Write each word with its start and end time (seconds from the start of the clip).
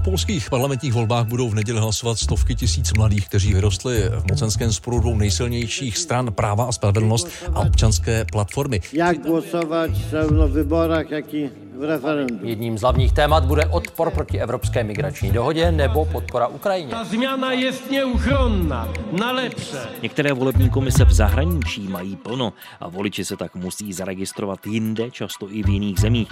V 0.00 0.02
polských 0.02 0.50
parlamentních 0.50 0.92
volbách 0.92 1.26
budou 1.26 1.48
v 1.48 1.54
neděli 1.54 1.80
hlasovat 1.80 2.18
stovky 2.18 2.54
tisíc 2.54 2.92
mladých, 2.92 3.28
kteří 3.28 3.54
vyrostli 3.54 4.02
v 4.08 4.30
mocenském 4.30 4.72
sporu 4.72 5.00
dvou 5.00 5.16
nejsilnějších 5.16 5.98
stran 5.98 6.32
práva 6.32 6.64
a 6.64 6.72
spravedlnost 6.72 7.28
a 7.54 7.60
občanské 7.60 8.24
platformy. 8.32 8.80
Jak 8.92 9.26
hlasovat 9.26 9.90
zarówno 10.10 10.48
v 10.48 10.50
wyborach, 10.50 11.10
jak 11.10 11.34
i 11.34 11.50
v 11.78 11.84
referendum. 11.84 12.38
Jedním 12.42 12.78
z 12.78 12.80
hlavních 12.80 13.12
témat 13.12 13.44
bude 13.44 13.66
odpor 13.66 14.10
proti 14.10 14.40
evropské 14.40 14.84
migrační 14.84 15.30
dohodě 15.30 15.72
nebo 15.72 16.04
podpora 16.04 16.46
Ukrajině. 16.46 16.90
Ta 16.90 17.04
zmiana 17.04 17.52
jest 17.52 17.90
nieuchronna, 17.90 18.92
na 19.20 19.32
lepsze. 19.32 19.78
Některé 20.02 20.32
volební 20.32 20.70
komise 20.70 21.04
v 21.04 21.12
zahraničí 21.12 21.88
mají 21.88 22.16
plno 22.16 22.52
a 22.80 22.88
voliči 22.88 23.24
se 23.24 23.36
tak 23.36 23.54
musí 23.54 23.92
zaregistrovat 23.92 24.66
jinde, 24.66 25.10
často 25.10 25.50
i 25.50 25.62
v 25.62 25.68
jiných 25.68 25.98
zemích. 25.98 26.28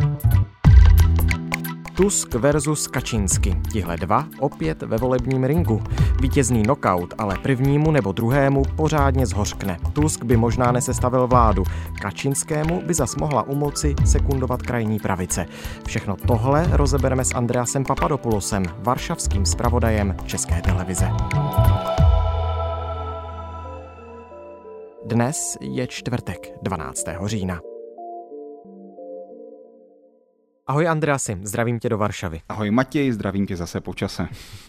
Tusk 1.98 2.34
versus 2.34 2.86
Kačinsky. 2.86 3.56
Tihle 3.72 3.96
dva 3.96 4.26
opět 4.40 4.82
ve 4.82 4.96
volebním 4.96 5.44
ringu. 5.44 5.82
Vítězný 6.20 6.62
knockout, 6.62 7.14
ale 7.18 7.36
prvnímu 7.42 7.90
nebo 7.90 8.12
druhému 8.12 8.62
pořádně 8.76 9.26
zhořkne. 9.26 9.78
Tusk 9.92 10.24
by 10.24 10.36
možná 10.36 10.72
nesestavil 10.72 11.26
vládu. 11.26 11.64
Kačinskému 12.02 12.82
by 12.86 12.94
zas 12.94 13.16
mohla 13.16 13.42
u 13.42 13.54
moci 13.54 13.94
sekundovat 14.04 14.62
krajní 14.62 14.98
pravice. 14.98 15.46
Všechno 15.86 16.16
tohle 16.26 16.68
rozebereme 16.72 17.24
s 17.24 17.34
Andreasem 17.34 17.84
Papadopoulosem, 17.84 18.62
varšavským 18.78 19.46
zpravodajem 19.46 20.16
České 20.26 20.62
televize. 20.62 21.08
Dnes 25.06 25.56
je 25.60 25.86
čtvrtek, 25.86 26.52
12. 26.62 27.04
října. 27.26 27.60
Ahoj 30.68 30.88
Andreasi, 30.88 31.38
zdravím 31.42 31.78
tě 31.78 31.88
do 31.88 31.98
Varšavy. 31.98 32.40
Ahoj 32.48 32.70
Matěj, 32.70 33.12
zdravím 33.12 33.46
tě 33.46 33.56
zase 33.56 33.80
po 33.80 33.94
čase. 33.94 34.28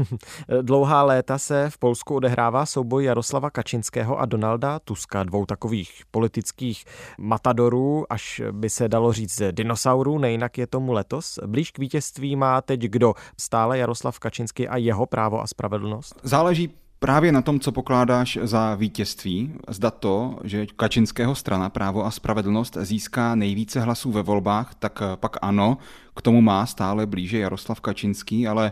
Dlouhá 0.61 1.03
léta 1.03 1.37
se 1.37 1.69
v 1.69 1.77
Polsku 1.77 2.15
odehrává 2.15 2.65
souboj 2.65 3.03
Jaroslava 3.03 3.49
Kačinského 3.49 4.19
a 4.19 4.25
Donalda 4.25 4.79
Tuska, 4.79 5.23
dvou 5.23 5.45
takových 5.45 6.01
politických 6.11 6.85
matadorů, 7.17 8.05
až 8.09 8.41
by 8.51 8.69
se 8.69 8.87
dalo 8.87 9.13
říct 9.13 9.41
dinosaurů, 9.51 10.17
nejinak 10.17 10.57
je 10.57 10.67
tomu 10.67 10.91
letos. 10.91 11.39
Blíž 11.45 11.71
k 11.71 11.79
vítězství 11.79 12.35
má 12.35 12.61
teď 12.61 12.79
kdo? 12.79 13.13
Stále 13.37 13.77
Jaroslav 13.77 14.19
Kačinský 14.19 14.67
a 14.67 14.77
jeho 14.77 15.05
právo 15.05 15.41
a 15.41 15.47
spravedlnost? 15.47 16.19
Záleží 16.23 16.69
právě 16.99 17.31
na 17.31 17.41
tom, 17.41 17.59
co 17.59 17.71
pokládáš 17.71 18.37
za 18.41 18.75
vítězství. 18.75 19.53
Zda 19.67 19.91
to, 19.91 20.39
že 20.43 20.65
Kačinského 20.75 21.35
strana 21.35 21.69
Právo 21.69 22.05
a 22.05 22.11
spravedlnost 22.11 22.77
získá 22.81 23.35
nejvíce 23.35 23.81
hlasů 23.81 24.11
ve 24.11 24.21
volbách, 24.21 24.75
tak 24.75 25.01
pak 25.15 25.37
ano, 25.41 25.77
k 26.15 26.21
tomu 26.21 26.41
má 26.41 26.65
stále 26.65 27.05
blíže 27.05 27.39
Jaroslav 27.39 27.81
Kačinský, 27.81 28.47
ale 28.47 28.71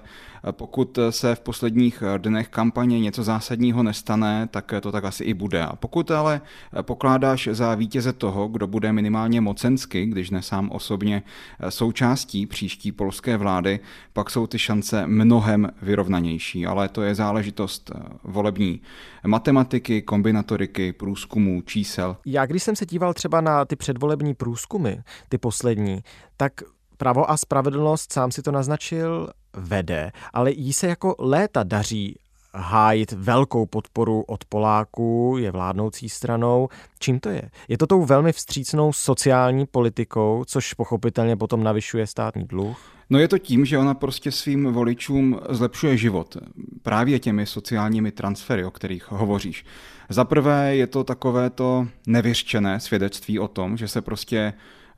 pokud 0.52 1.00
se 1.10 1.36
v 1.36 1.40
posledních 1.40 2.04
dnech 2.18 2.48
kampaně 2.48 3.00
něco 3.00 3.24
zásadního 3.24 3.84
nestane, 3.84 4.48
tak 4.52 4.74
to 4.82 4.92
tak 4.92 5.06
asi 5.06 5.24
i 5.24 5.34
bude. 5.34 5.64
A 5.64 5.76
pokud 5.76 6.12
ale 6.12 6.42
pokládáš 6.82 7.50
za 7.52 7.76
vítěze 7.76 8.14
toho, 8.14 8.48
kdo 8.48 8.68
bude 8.68 8.94
minimálně 8.94 9.42
mocensky, 9.42 10.06
když 10.06 10.30
ne 10.30 10.42
sám 10.42 10.70
osobně 10.72 11.24
součástí 11.70 12.46
příští 12.46 12.92
polské 12.92 13.38
vlády, 13.38 13.80
pak 14.14 14.30
jsou 14.30 14.48
ty 14.48 14.60
šance 14.60 15.08
mnohem 15.08 15.70
vyrovnanější. 15.82 16.66
Ale 16.66 16.90
to 16.90 17.02
je 17.02 17.16
záležitost 17.16 17.92
volební 18.24 18.82
matematiky, 19.28 20.02
kombinatoriky, 20.02 20.94
průzkumů, 20.94 21.62
čísel. 21.62 22.18
Já 22.26 22.46
když 22.46 22.64
jsem 22.64 22.76
se 22.76 22.86
díval 22.86 23.14
třeba 23.14 23.42
na 23.42 23.66
ty 23.66 23.76
předvolební 23.76 24.34
průzkumy, 24.34 24.92
ty 25.30 25.38
poslední, 25.38 26.00
tak 26.38 26.54
Právo 26.98 27.32
a 27.32 27.38
spravedlnost, 27.38 28.14
sám 28.14 28.32
si 28.32 28.42
to 28.42 28.52
naznačil, 28.52 29.30
vede, 29.54 30.12
ale 30.34 30.52
jí 30.52 30.74
se 30.74 30.88
jako 30.88 31.16
léta 31.20 31.64
daří 31.64 32.16
hájit 32.54 33.12
velkou 33.12 33.66
podporu 33.66 34.22
od 34.22 34.46
Poláků, 34.46 35.36
je 35.40 35.52
vládnoucí 35.52 36.10
stranou. 36.10 36.70
Čím 37.00 37.20
to 37.20 37.30
je? 37.30 37.42
Je 37.68 37.78
to 37.78 37.88
tou 37.88 38.06
velmi 38.06 38.34
vstřícnou 38.34 38.94
sociální 38.94 39.66
politikou, 39.66 40.44
což 40.48 40.74
pochopitelně 40.74 41.36
potom 41.36 41.64
navyšuje 41.64 42.08
státní 42.08 42.44
dluh? 42.44 42.78
No 43.10 43.20
je 43.20 43.28
to 43.28 43.38
tím, 43.38 43.66
že 43.66 43.78
ona 43.78 43.94
prostě 43.94 44.32
svým 44.32 44.74
voličům 44.74 45.40
zlepšuje 45.50 45.98
život. 45.98 46.38
Právě 46.84 47.20
těmi 47.20 47.46
sociálními 47.46 48.12
transfery, 48.12 48.66
o 48.66 48.72
kterých 48.72 49.12
hovoříš. 49.12 49.66
Za 50.10 50.26
prvé 50.26 50.76
je 50.76 50.88
to 50.88 51.04
takové 51.04 51.50
to 51.50 51.88
nevyřčené 52.08 52.80
svědectví 52.80 53.40
o 53.40 53.48
tom, 53.48 53.78
že 53.78 53.88
se 53.88 54.02
prostě 54.02 54.54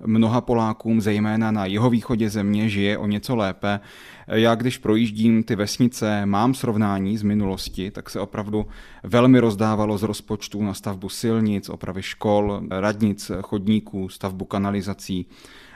mnoha 0.06 0.42
Polákům, 0.42 1.02
zejména 1.02 1.52
na 1.52 1.66
jeho 1.66 1.90
východě 1.90 2.30
země, 2.30 2.70
žije 2.70 2.98
o 2.98 3.08
něco 3.08 3.36
lépe. 3.36 3.80
Já 4.28 4.56
když 4.56 4.78
projíždím 4.78 5.44
ty 5.44 5.56
vesnice, 5.56 6.26
mám 6.26 6.54
srovnání 6.54 7.18
z 7.18 7.24
minulosti, 7.24 7.92
tak 7.92 8.10
se 8.10 8.20
opravdu 8.20 8.66
velmi 9.04 9.40
rozdávalo 9.40 9.98
z 9.98 10.04
rozpočtu 10.04 10.64
na 10.64 10.74
stavbu 10.74 11.10
silnic, 11.10 11.70
opravy 11.70 12.02
škol, 12.04 12.62
radnic, 12.70 13.32
chodníků, 13.42 14.10
stavbu 14.10 14.46
kanalizací 14.46 15.26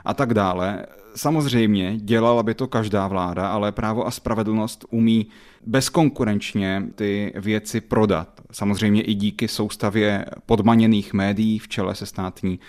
a 0.05 0.13
tak 0.13 0.33
dále. 0.33 0.85
Samozřejmě 1.15 1.97
dělala 1.97 2.43
by 2.43 2.53
to 2.53 2.67
každá 2.67 3.07
vláda, 3.07 3.47
ale 3.47 3.71
právo 3.71 4.07
a 4.07 4.11
spravedlnost 4.11 4.85
umí 4.89 5.27
bezkonkurenčně 5.65 6.83
ty 6.95 7.33
věci 7.35 7.81
prodat. 7.81 8.41
Samozřejmě 8.51 9.01
i 9.01 9.13
díky 9.13 9.47
soustavě 9.47 10.25
podmaněných 10.45 11.13
médií 11.13 11.59
v 11.59 11.67
čele 11.67 11.95
se 11.95 12.05
státní 12.05 12.59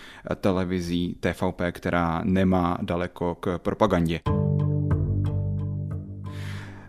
televizí 0.40 1.16
TVP, 1.20 1.60
která 1.72 2.20
nemá 2.24 2.78
daleko 2.82 3.34
k 3.34 3.58
propagandě. 3.58 4.20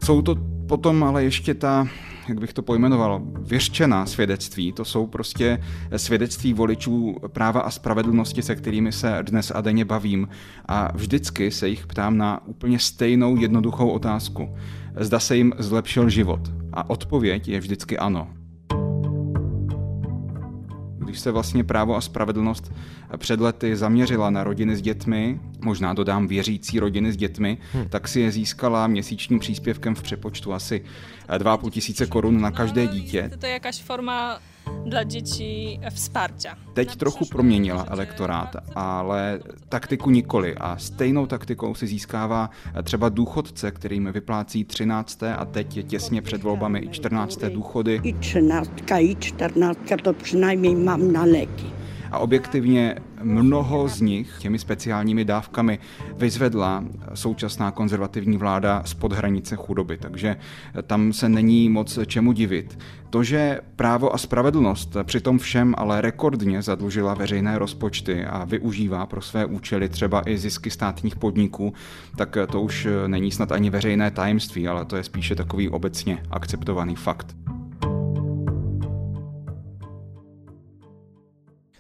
Jsou 0.04 0.22
to 0.22 0.36
potom 0.68 1.04
ale 1.04 1.24
ještě 1.24 1.54
ta 1.54 1.88
jak 2.28 2.40
bych 2.40 2.54
to 2.54 2.62
pojmenoval, 2.62 3.22
věřčená 3.40 4.06
svědectví. 4.06 4.72
To 4.72 4.86
jsou 4.86 5.08
prostě 5.08 5.64
svědectví 5.98 6.54
voličů 6.54 7.16
práva 7.28 7.62
a 7.62 7.72
spravedlnosti, 7.72 8.42
se 8.42 8.56
kterými 8.56 8.92
se 8.92 9.20
dnes 9.22 9.52
a 9.56 9.62
denně 9.62 9.86
bavím. 9.86 10.28
A 10.66 10.92
vždycky 10.98 11.52
se 11.52 11.70
jich 11.70 11.88
ptám 11.88 12.18
na 12.18 12.48
úplně 12.48 12.80
stejnou 12.80 13.38
jednoduchou 13.38 13.90
otázku. 13.90 14.56
Zda 15.00 15.20
se 15.20 15.38
jim 15.38 15.54
zlepšil 15.58 16.10
život. 16.10 16.40
A 16.74 16.90
odpověď 16.90 17.48
je 17.48 17.60
vždycky 17.60 17.98
ano 17.98 18.28
když 21.16 21.24
se 21.24 21.32
vlastně 21.32 21.64
právo 21.64 21.96
a 21.96 22.02
spravedlnost 22.02 22.72
před 23.18 23.40
lety 23.40 23.76
zaměřila 23.76 24.30
na 24.30 24.44
rodiny 24.44 24.76
s 24.76 24.82
dětmi, 24.82 25.40
možná 25.62 25.94
dodám 25.94 26.28
věřící 26.28 26.80
rodiny 26.80 27.12
s 27.12 27.18
dětmi, 27.18 27.58
hmm. 27.74 27.90
tak 27.90 28.08
si 28.08 28.20
je 28.20 28.32
získala 28.32 28.88
měsíčním 28.88 29.40
příspěvkem 29.40 29.96
v 29.96 30.04
přepočtu 30.04 30.54
asi 30.54 30.84
2,5 31.30 31.70
tisíce 31.70 32.06
korun 32.06 32.42
na 32.42 32.52
každé 32.52 32.88
dítě. 32.88 33.32
To 33.40 33.46
je 33.46 33.52
jakáž 33.52 33.82
forma 33.82 34.40
dla 34.86 35.04
dětí 35.04 35.80
wsparcia. 35.90 36.58
Teď 36.74 36.96
trochu 36.96 37.26
proměnila 37.26 37.86
elektorát, 37.90 38.56
ale 38.76 39.40
taktiku 39.70 40.10
nikoli 40.10 40.56
a 40.56 40.78
stejnou 40.78 41.26
taktikou 41.26 41.76
si 41.76 41.88
získává 41.88 42.50
třeba 42.84 43.10
důchodce, 43.10 43.72
kterým 43.72 44.12
vyplácí 44.12 44.64
13. 44.64 45.24
a 45.24 45.46
teď 45.46 45.78
je 45.78 45.84
těsně 45.84 46.22
před 46.22 46.44
volbami 46.44 46.80
i 46.80 46.90
14. 46.90 47.40
důchody. 47.44 48.00
I 48.04 48.14
13. 48.14 48.72
i 49.00 49.16
14. 49.16 49.80
to 50.04 50.14
přinajmniej 50.14 50.76
mám 50.76 51.12
na 51.12 51.24
léky 51.24 51.85
a 52.12 52.20
objektivně 52.20 52.96
mnoho 53.22 53.88
z 53.88 54.02
nich 54.02 54.36
těmi 54.40 54.60
speciálními 54.60 55.26
dávkami 55.26 55.80
vyzvedla 56.18 56.84
současná 57.14 57.72
konzervativní 57.72 58.38
vláda 58.38 58.84
spod 58.86 59.14
hranice 59.14 59.56
chudoby, 59.56 59.98
takže 59.98 60.36
tam 60.88 61.14
se 61.14 61.30
není 61.30 61.70
moc 61.70 62.00
čemu 62.06 62.32
divit. 62.32 62.80
To, 63.10 63.24
že 63.24 63.60
právo 63.76 64.16
a 64.16 64.18
spravedlnost 64.18 64.98
přitom 65.04 65.38
všem 65.38 65.76
ale 65.78 66.02
rekordně 66.02 66.62
zadlužila 66.62 67.14
veřejné 67.14 67.60
rozpočty 67.60 68.26
a 68.26 68.46
využívá 68.46 69.06
pro 69.06 69.22
své 69.22 69.46
účely 69.46 69.90
třeba 69.90 70.30
i 70.30 70.38
zisky 70.38 70.72
státních 70.72 71.16
podniků, 71.16 71.74
tak 72.16 72.38
to 72.52 72.62
už 72.62 72.88
není 73.08 73.32
snad 73.32 73.52
ani 73.52 73.70
veřejné 73.70 74.12
tajemství, 74.12 74.68
ale 74.68 74.86
to 74.86 74.96
je 74.96 75.04
spíše 75.04 75.36
takový 75.36 75.70
obecně 75.70 76.24
akceptovaný 76.32 76.96
fakt. 76.96 77.45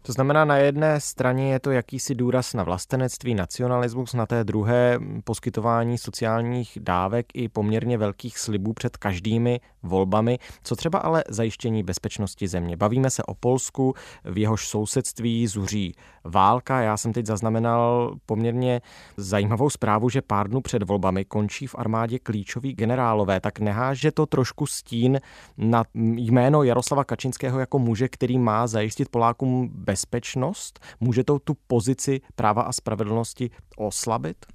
To 0.06 0.12
znamená, 0.12 0.46
na 0.46 0.58
jedné 0.58 1.00
straně 1.00 1.52
je 1.52 1.60
to 1.60 1.72
jakýsi 1.72 2.16
důraz 2.16 2.54
na 2.54 2.64
vlastenectví, 2.64 3.36
nacionalismus, 3.36 4.14
na 4.14 4.26
té 4.26 4.44
druhé 4.44 5.00
poskytování 5.24 5.98
sociálních 5.98 6.78
dávek 6.82 7.26
i 7.34 7.50
poměrně 7.50 7.98
velkých 7.98 8.40
slibů 8.40 8.74
před 8.74 8.98
každými 8.98 9.60
volbami. 9.84 10.40
Co 10.64 10.76
třeba 10.76 11.00
ale 11.00 11.24
zajištění 11.30 11.84
bezpečnosti 11.84 12.48
země? 12.48 12.78
Bavíme 12.78 13.10
se 13.10 13.24
o 13.24 13.34
Polsku, 13.34 13.94
v 14.24 14.38
jehož 14.38 14.68
sousedství 14.68 15.48
zuří 15.48 15.96
válka. 16.26 16.82
Já 16.82 16.98
jsem 16.98 17.14
teď 17.14 17.26
zaznamenal 17.26 18.16
poměrně 18.26 18.82
zajímavou 19.18 19.70
zprávu, 19.70 20.10
že 20.10 20.22
pár 20.22 20.50
dnů 20.50 20.62
před 20.62 20.84
volbami 20.84 21.26
končí 21.26 21.68
v 21.68 21.76
armádě 21.78 22.20
klíčoví 22.20 22.74
generálové. 22.74 23.40
Tak 23.40 23.60
neháže 23.60 24.12
to 24.12 24.26
trošku 24.26 24.66
stín 24.66 25.20
na 25.58 25.84
jméno 25.94 26.64
Jaroslava 26.64 27.04
Kačinského 27.04 27.60
jako 27.60 27.80
muže, 27.80 28.08
který 28.08 28.38
má 28.40 28.68
zajistit 28.68 29.10
Polákům 29.10 29.70
bezpečnost? 29.74 30.80
Může 31.00 31.24
to 31.24 31.40
tu 31.40 31.58
pozici 31.68 32.22
práva 32.36 32.62
a 32.62 32.72
spravedlnosti 32.72 33.50
oslabit? 33.78 34.46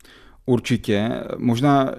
Určitě. 0.47 1.11
Možná 1.39 1.91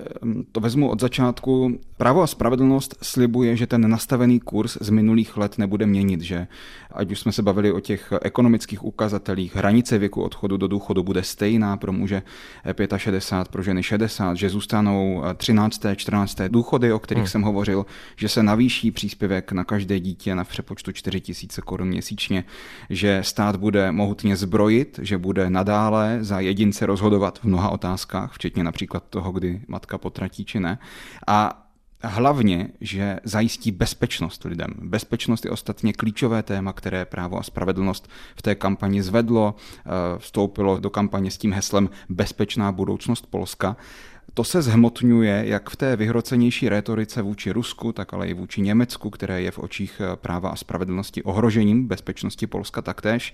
to 0.52 0.60
vezmu 0.60 0.90
od 0.90 1.02
začátku. 1.02 1.80
Právo 1.98 2.22
a 2.22 2.28
spravedlnost 2.28 2.96
slibuje, 3.02 3.56
že 3.56 3.68
ten 3.68 3.90
nastavený 3.90 4.40
kurz 4.40 4.78
z 4.82 4.90
minulých 4.90 5.38
let 5.38 5.58
nebude 5.58 5.86
měnit, 5.86 6.22
že 6.22 6.48
ať 6.92 7.12
už 7.12 7.20
jsme 7.20 7.32
se 7.32 7.42
bavili 7.42 7.72
o 7.72 7.80
těch 7.80 8.14
ekonomických 8.22 8.86
ukazatelích, 8.86 9.56
hranice 9.56 9.98
věku 9.98 10.22
odchodu 10.22 10.58
do 10.58 10.68
důchodu 10.68 11.04
bude 11.04 11.24
stejná 11.24 11.78
pro 11.78 11.94
muže 11.94 12.22
65, 12.98 13.52
pro 13.52 13.64
ženy 13.64 13.84
60, 13.84 14.38
že 14.38 14.50
zůstanou 14.50 15.24
13. 15.38 15.86
14. 15.96 16.38
důchody, 16.48 16.94
o 16.94 17.00
kterých 17.00 17.22
hmm. 17.22 17.28
jsem 17.30 17.42
hovořil, 17.42 17.86
že 18.16 18.30
se 18.30 18.44
navýší 18.44 18.92
příspěvek 18.92 19.52
na 19.52 19.64
každé 19.64 20.00
dítě 20.00 20.36
na 20.36 20.44
přepočtu 20.44 20.92
4 20.92 21.22
000 21.28 21.36
korun 21.66 21.88
měsíčně, 21.88 22.44
že 22.90 23.20
stát 23.24 23.56
bude 23.56 23.92
mohutně 23.92 24.36
zbrojit, 24.36 25.00
že 25.02 25.18
bude 25.18 25.50
nadále 25.50 26.18
za 26.22 26.40
jedince 26.40 26.86
rozhodovat 26.86 27.40
v 27.40 27.44
mnoha 27.44 27.70
otázkách, 27.70 28.31
včetně 28.32 28.64
například 28.64 29.04
toho, 29.10 29.32
kdy 29.32 29.62
matka 29.68 29.98
potratí 29.98 30.46
či 30.46 30.60
ne. 30.60 30.80
A 31.28 31.68
hlavně, 32.04 32.68
že 32.82 33.20
zajistí 33.24 33.72
bezpečnost 33.72 34.44
lidem. 34.44 34.74
Bezpečnost 34.82 35.46
je 35.46 35.52
ostatně 35.52 35.94
klíčové 35.94 36.44
téma, 36.44 36.74
které 36.74 37.06
právo 37.06 37.40
a 37.40 37.44
spravedlnost 37.44 38.10
v 38.36 38.42
té 38.42 38.56
kampani 38.56 39.04
zvedlo, 39.04 39.56
eh, 39.56 39.90
vstoupilo 40.18 40.80
do 40.80 40.90
kampaně 40.90 41.32
s 41.32 41.38
tím 41.38 41.54
heslem 41.54 41.90
Bezpečná 42.10 42.72
budoucnost 42.72 43.28
Polska. 43.30 43.76
To 44.34 44.44
se 44.44 44.62
zhmotňuje 44.62 45.44
jak 45.46 45.70
v 45.70 45.76
té 45.76 45.96
vyhrocenější 45.96 46.70
rétorice 46.70 47.22
vůči 47.22 47.52
Rusku, 47.52 47.92
tak 47.92 48.14
ale 48.14 48.28
i 48.28 48.34
vůči 48.34 48.62
Německu, 48.62 49.10
které 49.10 49.42
je 49.42 49.52
v 49.52 49.60
očích 49.60 50.02
eh, 50.02 50.16
práva 50.16 50.50
a 50.50 50.56
spravedlnosti 50.56 51.24
ohrožením 51.24 51.88
bezpečnosti 51.88 52.48
Polska 52.48 52.82
taktéž. 52.82 53.34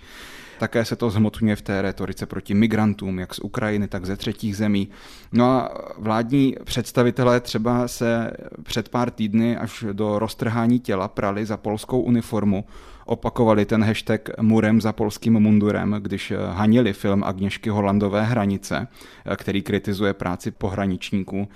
Také 0.59 0.85
se 0.85 0.95
to 0.95 1.09
zhmotňuje 1.09 1.55
v 1.55 1.61
té 1.61 1.81
retorice 1.81 2.25
proti 2.25 2.53
migrantům, 2.53 3.19
jak 3.19 3.33
z 3.33 3.39
Ukrajiny, 3.39 3.87
tak 3.87 4.05
ze 4.05 4.17
třetích 4.17 4.57
zemí. 4.57 4.89
No 5.31 5.45
a 5.45 5.71
vládní 5.97 6.55
představitelé 6.63 7.39
třeba 7.39 7.87
se 7.87 8.31
před 8.63 8.89
pár 8.89 9.11
týdny 9.11 9.57
až 9.57 9.85
do 9.91 10.19
roztrhání 10.19 10.79
těla 10.79 11.07
prali 11.07 11.45
za 11.45 11.57
polskou 11.57 12.01
uniformu, 12.01 12.65
opakovali 13.07 13.65
ten 13.65 13.83
hashtag 13.83 14.29
Murem 14.41 14.81
za 14.81 14.93
polským 14.93 15.33
mundurem, 15.39 15.95
když 15.99 16.33
hanili 16.51 16.93
film 16.93 17.23
Agněšky 17.23 17.69
Holandové 17.69 18.23
hranice, 18.23 18.87
který 19.35 19.61
kritizuje 19.61 20.13
práci 20.13 20.51
pohraničníků. 20.51 21.47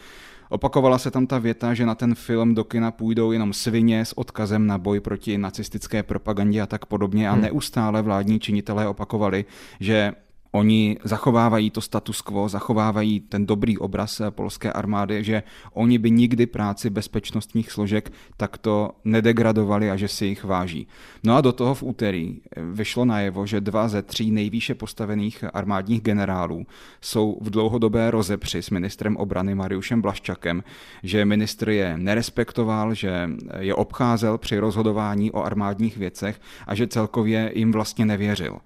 Opakovala 0.50 0.98
se 0.98 1.12
tam 1.12 1.27
ta 1.27 1.39
věta, 1.39 1.74
že 1.74 1.86
na 1.86 1.95
ten 1.95 2.15
film 2.15 2.56
do 2.56 2.63
kina 2.63 2.92
půjdou 2.92 3.31
jenom 3.31 3.53
svině 3.53 4.06
s 4.06 4.18
odkazem 4.18 4.68
na 4.68 4.77
boj 4.77 5.00
proti 5.00 5.38
nacistické 5.38 6.03
propagandě 6.03 6.62
a 6.62 6.65
tak 6.65 6.86
podobně 6.86 7.30
a 7.30 7.33
hmm. 7.33 7.42
neustále 7.42 8.01
vládní 8.01 8.39
činitelé 8.39 8.88
opakovali, 8.88 9.45
že 9.80 10.13
Oni 10.51 10.98
zachovávají 11.03 11.69
to 11.69 11.81
status 11.81 12.21
quo, 12.21 12.50
zachovávají 12.50 13.19
ten 13.19 13.45
dobrý 13.45 13.77
obraz 13.77 14.21
polské 14.30 14.71
armády, 14.71 15.24
že 15.24 15.44
oni 15.74 15.98
by 15.98 16.12
nikdy 16.12 16.45
práci 16.45 16.89
bezpečnostních 16.89 17.71
složek 17.71 18.12
takto 18.38 18.92
nedegradovali 19.06 19.92
a 19.92 19.95
že 19.95 20.07
si 20.07 20.25
jich 20.25 20.44
váží. 20.44 20.88
No 21.24 21.36
a 21.36 21.42
do 21.42 21.51
toho 21.51 21.75
v 21.75 21.83
úterý 21.83 22.42
vyšlo 22.71 23.06
najevo, 23.06 23.45
že 23.45 23.62
dva 23.62 23.88
ze 23.88 24.01
tří 24.01 24.31
nejvýše 24.31 24.75
postavených 24.75 25.44
armádních 25.53 26.01
generálů 26.01 26.65
jsou 27.01 27.38
v 27.42 27.50
dlouhodobé 27.50 28.12
rozepři 28.12 28.62
s 28.62 28.69
ministrem 28.69 29.18
obrany 29.18 29.56
Mariušem 29.56 30.01
Blaščakem, 30.01 30.63
že 31.03 31.25
ministr 31.25 31.69
je 31.69 31.98
nerespektoval, 31.98 32.94
že 32.94 33.30
je 33.59 33.75
obcházel 33.75 34.38
při 34.38 34.59
rozhodování 34.59 35.31
o 35.31 35.44
armádních 35.44 35.98
věcech 35.98 36.42
a 36.68 36.75
že 36.75 36.88
celkově 36.88 37.51
jim 37.56 37.71
vlastně 37.71 38.06
nevěřil. 38.06 38.57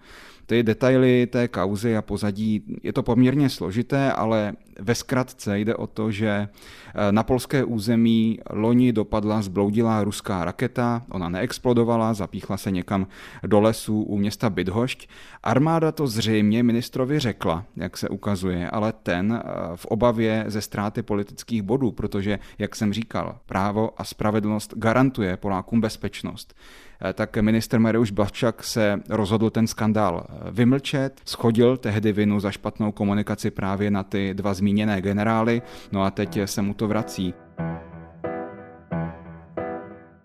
Ty 0.45 0.63
detaily 0.63 1.27
té 1.27 1.47
kauzy 1.47 1.97
a 1.97 2.01
pozadí, 2.01 2.63
je 2.83 2.93
to 2.93 3.03
poměrně 3.03 3.49
složité, 3.49 4.11
ale 4.11 4.53
ve 4.79 4.95
zkratce 4.95 5.59
jde 5.59 5.75
o 5.75 5.87
to, 5.87 6.11
že 6.11 6.27
eh, 6.27 7.11
na 7.11 7.23
polské 7.23 7.63
území 7.63 8.39
loni 8.49 8.93
dopadla 8.93 9.41
zbloudilá 9.41 10.03
ruská 10.03 10.45
raketa, 10.45 11.01
ona 11.09 11.29
neexplodovala, 11.29 12.13
zapíchla 12.13 12.57
se 12.57 12.71
někam 12.71 13.07
do 13.47 13.59
lesů 13.59 14.03
u 14.03 14.17
města 14.17 14.49
Bydhošť. 14.49 15.09
Armáda 15.43 15.91
to 15.91 16.07
zřejmě 16.07 16.63
ministrovi 16.63 17.19
řekla, 17.19 17.65
jak 17.75 17.97
se 17.97 18.09
ukazuje, 18.09 18.69
ale 18.69 18.93
ten 18.93 19.33
eh, 19.33 19.49
v 19.75 19.85
obavě 19.85 20.43
ze 20.47 20.61
ztráty 20.61 21.01
politických 21.01 21.61
bodů, 21.61 21.91
protože, 21.91 22.39
jak 22.57 22.75
jsem 22.75 22.93
říkal, 22.93 23.37
právo 23.45 23.91
a 23.97 24.03
spravedlnost 24.03 24.73
garantuje 24.77 25.37
Polákům 25.37 25.81
bezpečnost 25.81 26.55
Eh, 27.01 27.13
tak 27.13 27.37
minister 27.37 27.79
Mariusz 27.79 28.11
Blavčak 28.11 28.63
se 28.63 28.99
rozhodl 29.09 29.49
ten 29.49 29.67
skandál 29.67 30.27
vymlčet, 30.51 31.21
schodil 31.25 31.77
tehdy 31.77 32.11
vinu 32.11 32.39
za 32.39 32.51
špatnou 32.51 32.91
komunikaci 32.91 33.51
právě 33.51 33.91
na 33.91 34.03
ty 34.03 34.33
dva 34.33 34.53
zmíněné 34.53 34.64
generály, 35.01 35.61
no 35.91 36.03
a 36.03 36.11
teď 36.11 36.39
se 36.45 36.61
mu 36.61 36.73
to 36.73 36.87
vrací. 36.87 37.33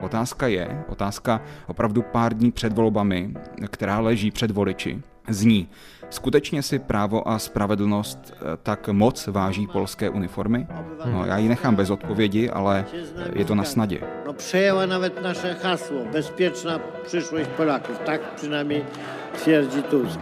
Otázka 0.01 0.47
je, 0.47 0.85
otázka 0.89 1.41
opravdu 1.67 2.03
pár 2.03 2.35
dní 2.35 2.53
před 2.53 2.73
volbami, 2.73 3.35
která 3.71 4.01
leží 4.01 4.31
před 4.31 4.51
voliči, 4.51 5.03
zní, 5.29 5.69
skutečně 6.11 6.63
si 6.63 6.79
právo 6.79 7.29
a 7.29 7.39
spravedlnost 7.39 8.19
eh, 8.33 8.57
tak 8.63 8.89
moc 8.89 9.27
váží 9.27 9.67
polské 9.67 10.11
uniformy? 10.11 10.67
No, 11.05 11.27
já 11.27 11.39
ji 11.39 11.49
nechám 11.49 11.77
bez 11.77 11.91
odpovědi, 11.91 12.51
ale 12.51 12.85
je 13.35 13.45
to 13.45 13.55
na 13.55 13.65
snadě. 13.65 14.01
No 14.27 14.33
przejęła 14.33 14.87
nawet 14.87 15.23
nasze 15.23 15.55
hasło 15.55 16.05
bezpieczna 16.13 16.81
przyszłość 17.07 17.49
Polaków. 17.57 17.99
Tak 17.99 18.35
przynajmniej 18.35 18.85
twierdzi 19.35 19.83
Tusk. 19.83 20.21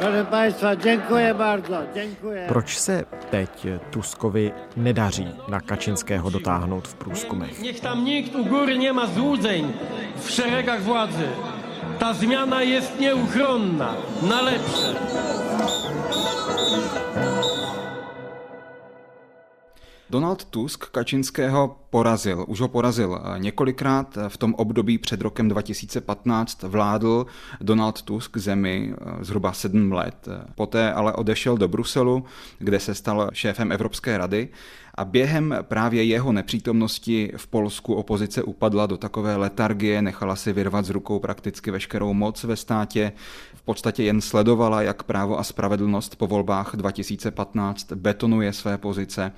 Proszę 0.00 0.24
Państwa, 0.30 0.76
dziękuję 0.76 1.34
bardzo. 1.34 1.82
Dziękuję. 1.94 2.46
Proč 2.48 2.78
se 2.78 3.04
teď 3.30 3.50
Tuskovi 3.90 4.50
nedaří 4.76 5.26
na 5.48 5.60
Kačinského 5.60 6.30
dotáhnout 6.30 6.88
v 6.88 6.94
průzkumech? 6.94 7.60
Niech 7.60 7.80
tam 7.80 8.04
nikt 8.04 8.34
u 8.34 8.44
góry 8.44 8.78
nie 8.78 8.92
ma 8.92 9.06
złudzeń 9.06 9.72
w 10.16 10.30
szeregach 10.30 10.82
władzy. 10.82 11.28
Ta 11.98 12.14
zmiana 12.14 12.62
jest 12.62 13.00
nieuchronna, 13.00 13.94
na 14.22 14.42
lepsze. 14.42 14.94
Donald 20.10 20.44
Tusk 20.44 20.90
Kačinského 20.90 21.76
porazil. 21.90 22.44
Už 22.48 22.60
ho 22.60 22.68
porazil 22.68 23.20
několikrát. 23.38 24.18
V 24.28 24.36
tom 24.36 24.54
období 24.54 24.98
před 24.98 25.20
rokem 25.20 25.48
2015 25.48 26.62
vládl 26.62 27.26
Donald 27.60 28.02
Tusk 28.02 28.36
zemi 28.36 28.94
eh, 28.94 29.24
zhruba 29.24 29.52
sedm 29.52 29.92
let. 29.92 30.28
Poté 30.54 30.92
ale 30.92 31.12
odešel 31.12 31.56
do 31.56 31.68
Bruselu, 31.68 32.24
kde 32.58 32.80
se 32.80 32.94
stal 32.94 33.30
šéfem 33.32 33.72
Evropské 33.72 34.18
rady 34.18 34.48
a 35.00 35.04
během 35.04 35.54
právě 35.62 36.04
jeho 36.04 36.32
nepřítomnosti 36.32 37.32
v 37.36 37.46
Polsku 37.46 37.94
opozice 37.94 38.42
upadla 38.42 38.86
do 38.86 38.96
takové 38.96 39.36
letargie, 39.36 40.02
nechala 40.02 40.36
si 40.36 40.52
vyrvat 40.52 40.84
z 40.84 40.90
rukou 40.90 41.18
prakticky 41.18 41.70
veškerou 41.70 42.12
moc 42.12 42.44
ve 42.44 42.56
státě, 42.56 43.12
v 43.54 43.62
podstatě 43.62 44.02
jen 44.02 44.20
sledovala, 44.20 44.82
jak 44.82 45.02
právo 45.02 45.38
a 45.38 45.42
spravedlnost 45.42 46.16
po 46.16 46.26
volbách 46.26 46.70
2015 46.74 47.92
betonuje 47.92 48.52
své 48.52 48.78
pozice. 48.78 49.32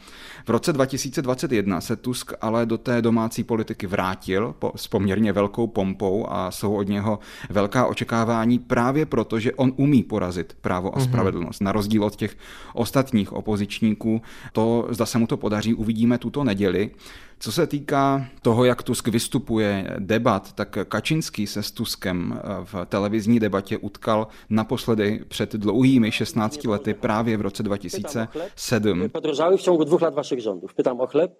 V 0.46 0.50
roce 0.50 0.72
2021 0.72 1.80
se 1.80 1.96
Tusk 1.96 2.32
ale 2.40 2.66
do 2.66 2.78
té 2.78 3.02
domácí 3.02 3.44
politiky 3.44 3.86
vrátil 3.86 4.54
po, 4.58 4.72
s 4.76 4.88
poměrně 4.88 5.32
velkou 5.32 5.66
pompou 5.66 6.26
a 6.28 6.50
jsou 6.50 6.74
od 6.74 6.88
něho 6.88 7.18
velká 7.50 7.86
očekávání 7.86 8.58
právě 8.58 9.06
proto, 9.06 9.38
že 9.38 9.52
on 9.52 9.72
umí 9.76 10.02
porazit 10.02 10.56
právo 10.60 10.96
a 10.96 10.98
mhm. 10.98 11.08
spravedlnost. 11.08 11.60
Mm-hmm. 11.60 11.64
Na 11.64 11.72
rozdíl 11.72 12.04
od 12.04 12.16
těch 12.16 12.36
ostatních 12.74 13.32
opozičníků, 13.32 14.22
to 14.52 14.86
zda 14.90 15.06
se 15.06 15.18
mu 15.18 15.26
to 15.26 15.36
podaří, 15.36 15.51
uvidíme 15.74 16.18
tuto 16.18 16.44
neděli. 16.44 16.90
Co 17.38 17.52
se 17.52 17.66
týká 17.66 18.26
toho, 18.42 18.64
jak 18.64 18.82
Tusk 18.82 19.08
vystupuje 19.08 19.96
debat, 19.98 20.52
tak 20.52 20.78
Kačinský 20.88 21.46
se 21.46 21.62
s 21.62 21.70
Tuskem 21.70 22.40
v 22.64 22.74
televizní 22.86 23.40
debatě 23.40 23.78
utkal 23.78 24.26
naposledy 24.50 25.24
před 25.28 25.52
dlouhými 25.52 26.12
16 26.12 26.64
lety 26.64 26.94
právě 26.94 27.36
v 27.36 27.40
roce 27.40 27.62
2007. 27.62 29.08
Podrożały 29.08 29.56
w 29.56 29.62
ciągu 29.62 29.84
dwóch 29.84 30.02
lat 30.02 30.14
waszych 30.14 30.40
rządów. 30.40 30.74
Pytam 30.74 31.00
o 31.00 31.06
chleb, 31.06 31.32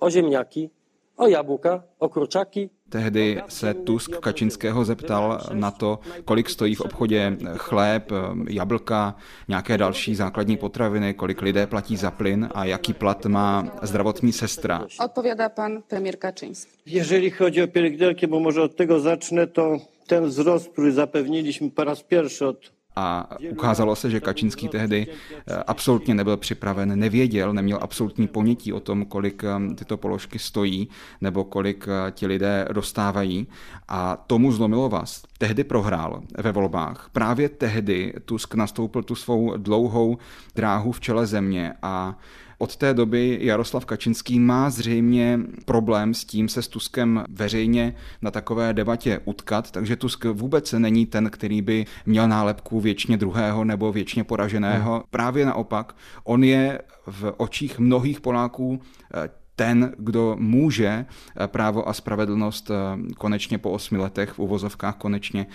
o 0.00 0.10
ziemniaki, 0.10 0.70
o 1.16 1.28
jabłka, 1.28 1.82
o 1.98 2.08
kurczaki. 2.08 2.70
Tehdy 2.88 3.42
se 3.48 3.74
Tusk 3.74 4.20
Kačinského 4.20 4.84
zeptal 4.84 5.40
na 5.52 5.70
to, 5.70 5.98
kolik 6.24 6.50
stojí 6.50 6.74
v 6.74 6.80
obchodě 6.80 7.36
chléb, 7.56 8.12
jablka, 8.48 9.14
nějaké 9.48 9.78
další 9.78 10.14
základní 10.14 10.56
potraviny, 10.56 11.14
kolik 11.14 11.42
lidé 11.42 11.66
platí 11.66 11.96
za 11.96 12.10
plyn 12.10 12.48
a 12.54 12.64
jaký 12.64 12.92
plat 12.92 13.26
má 13.26 13.78
zdravotní 13.82 14.32
sestra. 14.32 14.86
Odpowiada 15.04 15.48
pan 15.48 15.82
premier 15.88 16.18
Kaczyński. 16.18 16.72
Jeżeli 16.86 17.30
chodzi 17.30 17.62
o 17.62 17.68
pielęgniarki, 17.68 18.26
bo 18.26 18.40
może 18.40 18.62
od 18.62 18.76
tego 18.76 19.00
zacznę, 19.00 19.46
to 19.46 19.76
ten 20.06 20.24
wzrost, 20.24 20.68
który 20.72 20.92
zapewniliśmy 20.92 21.70
po 21.70 21.84
raz 21.84 22.02
pierwszy 22.02 22.46
od 22.46 22.75
A 22.96 23.28
ukázalo 23.50 23.96
se, 23.96 24.10
že 24.10 24.20
Kačinský 24.20 24.68
tehdy 24.68 25.06
eh, 25.06 25.54
absolutně 25.66 26.14
nebyl 26.14 26.36
připraven, 26.36 26.98
nevěděl, 26.98 27.52
neměl 27.52 27.78
absolutní 27.82 28.28
ponětí 28.28 28.72
o 28.72 28.80
tom, 28.80 29.04
kolik 29.04 29.44
eh, 29.44 29.74
tyto 29.74 29.96
položky 29.96 30.38
stojí 30.38 30.88
nebo 31.20 31.44
kolik 31.44 31.88
eh, 31.88 32.10
ti 32.10 32.26
lidé 32.26 32.68
dostávají. 32.72 33.46
A 33.88 34.16
tomu 34.16 34.52
zlomilo 34.52 34.88
vás. 34.88 35.22
Tehdy 35.38 35.64
prohrál 35.64 36.22
ve 36.38 36.52
volbách. 36.52 37.08
Právě 37.12 37.48
tehdy 37.48 38.14
Tusk 38.24 38.54
nastoupil 38.54 39.02
tu 39.02 39.14
svou 39.14 39.56
dlouhou 39.56 40.18
dráhu 40.54 40.92
v 40.92 41.00
čele 41.00 41.26
země 41.26 41.72
a 41.82 42.18
od 42.58 42.76
té 42.76 42.94
doby 42.94 43.38
Jaroslav 43.42 43.84
Kačinský 43.84 44.40
má 44.40 44.70
zřejmě 44.70 45.40
problém 45.64 46.14
s 46.14 46.24
tím 46.24 46.48
se 46.48 46.62
s 46.62 46.68
Tuskem 46.68 47.24
veřejně 47.28 47.94
na 48.22 48.30
takové 48.30 48.74
debatě 48.74 49.20
utkat, 49.24 49.70
takže 49.70 49.96
Tusk 49.96 50.24
vůbec 50.24 50.72
není 50.72 51.06
ten, 51.06 51.30
který 51.30 51.62
by 51.62 51.86
měl 52.06 52.28
nálepku 52.28 52.80
věčně 52.80 53.16
druhého 53.16 53.64
nebo 53.64 53.92
věčně 53.92 54.24
poraženého. 54.24 54.92
Hmm. 54.92 55.02
Právě 55.10 55.46
naopak, 55.46 55.96
on 56.24 56.44
je 56.44 56.82
v 57.06 57.34
očích 57.36 57.78
mnohých 57.78 58.20
Poláků 58.20 58.80
eh, 59.14 59.28
ten, 59.56 59.92
kdo 59.98 60.36
může 60.38 61.06
právo 61.46 61.88
a 61.88 61.92
spravedlnost 61.92 62.70
eh, 62.70 62.74
konečně 63.14 63.58
po 63.58 63.70
osmi 63.70 63.98
letech 63.98 64.32
v 64.32 64.38
uvozovkách 64.38 64.96
konečně 64.96 65.46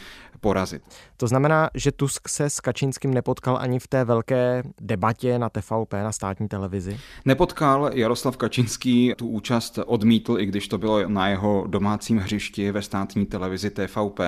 porazit. 0.42 0.82
To 1.18 1.28
znamená, 1.28 1.70
že 1.76 1.92
Tusk 1.92 2.30
se 2.30 2.50
s 2.50 2.60
Kačínským 2.60 3.14
nepotkal 3.14 3.58
ani 3.62 3.80
v 3.80 3.88
té 3.88 4.06
velké 4.06 4.64
debatě 4.82 5.40
na 5.40 5.50
TVP, 5.50 5.94
na 5.94 6.12
státní 6.12 6.48
televizi? 6.48 7.00
Nepotkal. 7.26 7.90
Jaroslav 7.94 8.38
Kačínský 8.38 9.14
tu 9.18 9.28
účast 9.28 9.80
odmítl, 9.86 10.40
i 10.40 10.46
když 10.46 10.68
to 10.68 10.78
bylo 10.78 11.10
na 11.10 11.28
jeho 11.28 11.66
domácím 11.68 12.18
hřišti 12.18 12.72
ve 12.72 12.82
státní 12.82 13.26
televizi 13.26 13.70
TVP. 13.70 14.20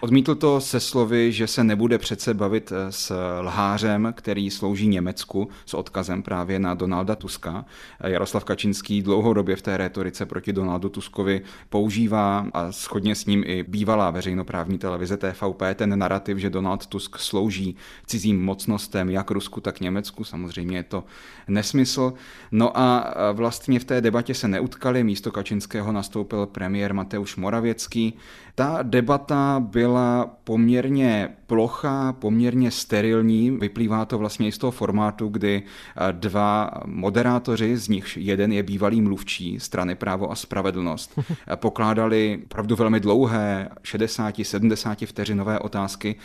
Odmítl 0.00 0.34
to 0.34 0.60
se 0.60 0.80
slovy, 0.80 1.32
že 1.32 1.46
se 1.46 1.64
nebude 1.64 1.98
přece 1.98 2.34
bavit 2.34 2.72
s 2.90 3.14
lhářem, 3.40 4.12
který 4.16 4.50
slouží 4.50 4.88
Německu, 4.88 5.48
s 5.66 5.74
odkazem 5.74 6.22
právě 6.22 6.58
na 6.58 6.74
Donalda 6.74 7.16
Tuska. 7.16 7.64
Jaroslav 8.00 8.44
Kačínský 8.44 9.02
dlouhodobě 9.02 9.56
v 9.56 9.62
té 9.62 9.76
retorice 9.76 10.26
proti 10.26 10.52
Donaldu 10.52 10.88
Tuskovi 10.88 11.42
používá 11.68 12.46
a 12.52 12.72
schodně 12.72 13.14
s 13.14 13.26
ním 13.26 13.44
i 13.46 13.62
bývalá 13.62 14.10
veřejnoprávní 14.10 14.78
televize 14.78 15.16
TVP 15.16 15.61
ten 15.74 15.98
narrativ, 15.98 16.38
že 16.38 16.50
Donald 16.50 16.86
Tusk 16.86 17.18
slouží 17.18 17.76
cizím 18.06 18.44
mocnostem, 18.44 19.10
jak 19.10 19.30
Rusku, 19.30 19.60
tak 19.60 19.80
Německu. 19.80 20.24
Samozřejmě 20.24 20.76
je 20.76 20.82
to 20.82 21.04
nesmysl. 21.48 22.12
No 22.52 22.78
a 22.78 23.14
vlastně 23.32 23.80
v 23.80 23.84
té 23.84 24.00
debatě 24.00 24.34
se 24.34 24.48
neutkali. 24.48 25.04
Místo 25.04 25.32
Kačinského 25.32 25.92
nastoupil 25.92 26.46
premiér 26.46 26.94
Mateusz 26.94 27.36
Moravěcký. 27.36 28.14
Ta 28.54 28.78
debata 28.82 29.60
byla 29.60 30.36
poměrně 30.44 31.28
plochá, 31.46 32.12
poměrně 32.12 32.70
sterilní. 32.70 33.50
Vyplývá 33.50 34.04
to 34.04 34.18
vlastně 34.18 34.48
i 34.48 34.52
z 34.52 34.58
toho 34.58 34.70
formátu, 34.70 35.28
kdy 35.28 35.62
dva 36.12 36.70
moderátoři, 36.86 37.76
z 37.76 37.88
nich 37.88 38.16
jeden 38.16 38.52
je 38.52 38.62
bývalý 38.62 39.00
mluvčí 39.00 39.60
strany 39.60 39.94
Právo 39.94 40.30
a 40.30 40.34
spravedlnost, 40.34 41.18
pokládali 41.56 42.40
pravdu 42.48 42.76
velmi 42.76 43.00
dlouhé 43.00 43.68
60-70 43.82 45.06
vteřinové 45.06 45.51
otázky, 45.58 46.16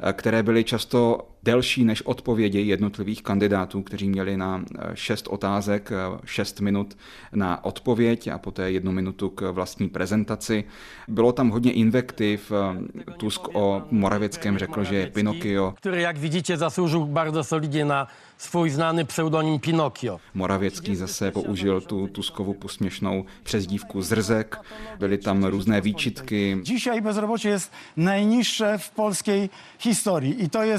eh, 0.00 0.12
které 0.12 0.42
byly 0.42 0.64
často 0.64 1.28
delší 1.44 1.84
než 1.84 2.02
odpovědi 2.02 2.60
jednotlivých 2.60 3.22
kandidátů, 3.22 3.82
kteří 3.82 4.08
měli 4.08 4.36
na 4.36 4.64
eh, 4.64 4.90
šest 4.94 5.28
otázek, 5.28 5.92
eh, 5.92 6.18
šest 6.24 6.60
minut 6.60 6.96
na 7.32 7.64
odpověď 7.64 8.28
a 8.28 8.38
poté 8.38 8.70
jednu 8.70 8.92
minutu 8.92 9.28
k 9.28 9.50
vlastní 9.50 9.88
prezentaci. 9.88 10.64
Bylo 11.08 11.32
tam 11.32 11.50
hodně 11.50 11.72
invektiv. 11.72 12.52
Tusk 13.16 13.48
o 13.52 13.82
Moravěckém 13.90 14.58
řekl, 14.58 14.84
že 14.84 14.96
je 14.96 15.06
Pinokio. 15.06 15.74
Který, 15.76 16.02
jak 16.02 16.16
vidíte, 16.16 16.56
zasloužil 16.56 17.06
bardzo 17.06 17.44
solidně 17.44 17.84
na 17.84 18.08
svůj 18.38 18.70
známý 18.70 19.04
pseudonym 19.04 19.58
Pinokio. 19.58 20.20
Moravěcký 20.34 20.96
zase 20.96 21.30
použil 21.30 21.80
tu 21.80 22.08
Tuskovu 22.08 22.54
posměšnou 22.54 23.24
přezdívku 23.42 24.02
Zrzek. 24.02 24.56
Byly 24.98 25.18
tam 25.18 25.44
různé 25.44 25.80
výčitky. 25.80 26.58
Dzisiaj 26.62 27.00
bezrobocie 27.00 27.48
jest 27.48 27.72
najniższe 27.96 28.78
v 28.78 28.90
polské 28.90 29.48
historii 29.80 30.32
i 30.32 30.48
to 30.48 30.62
je 30.62 30.78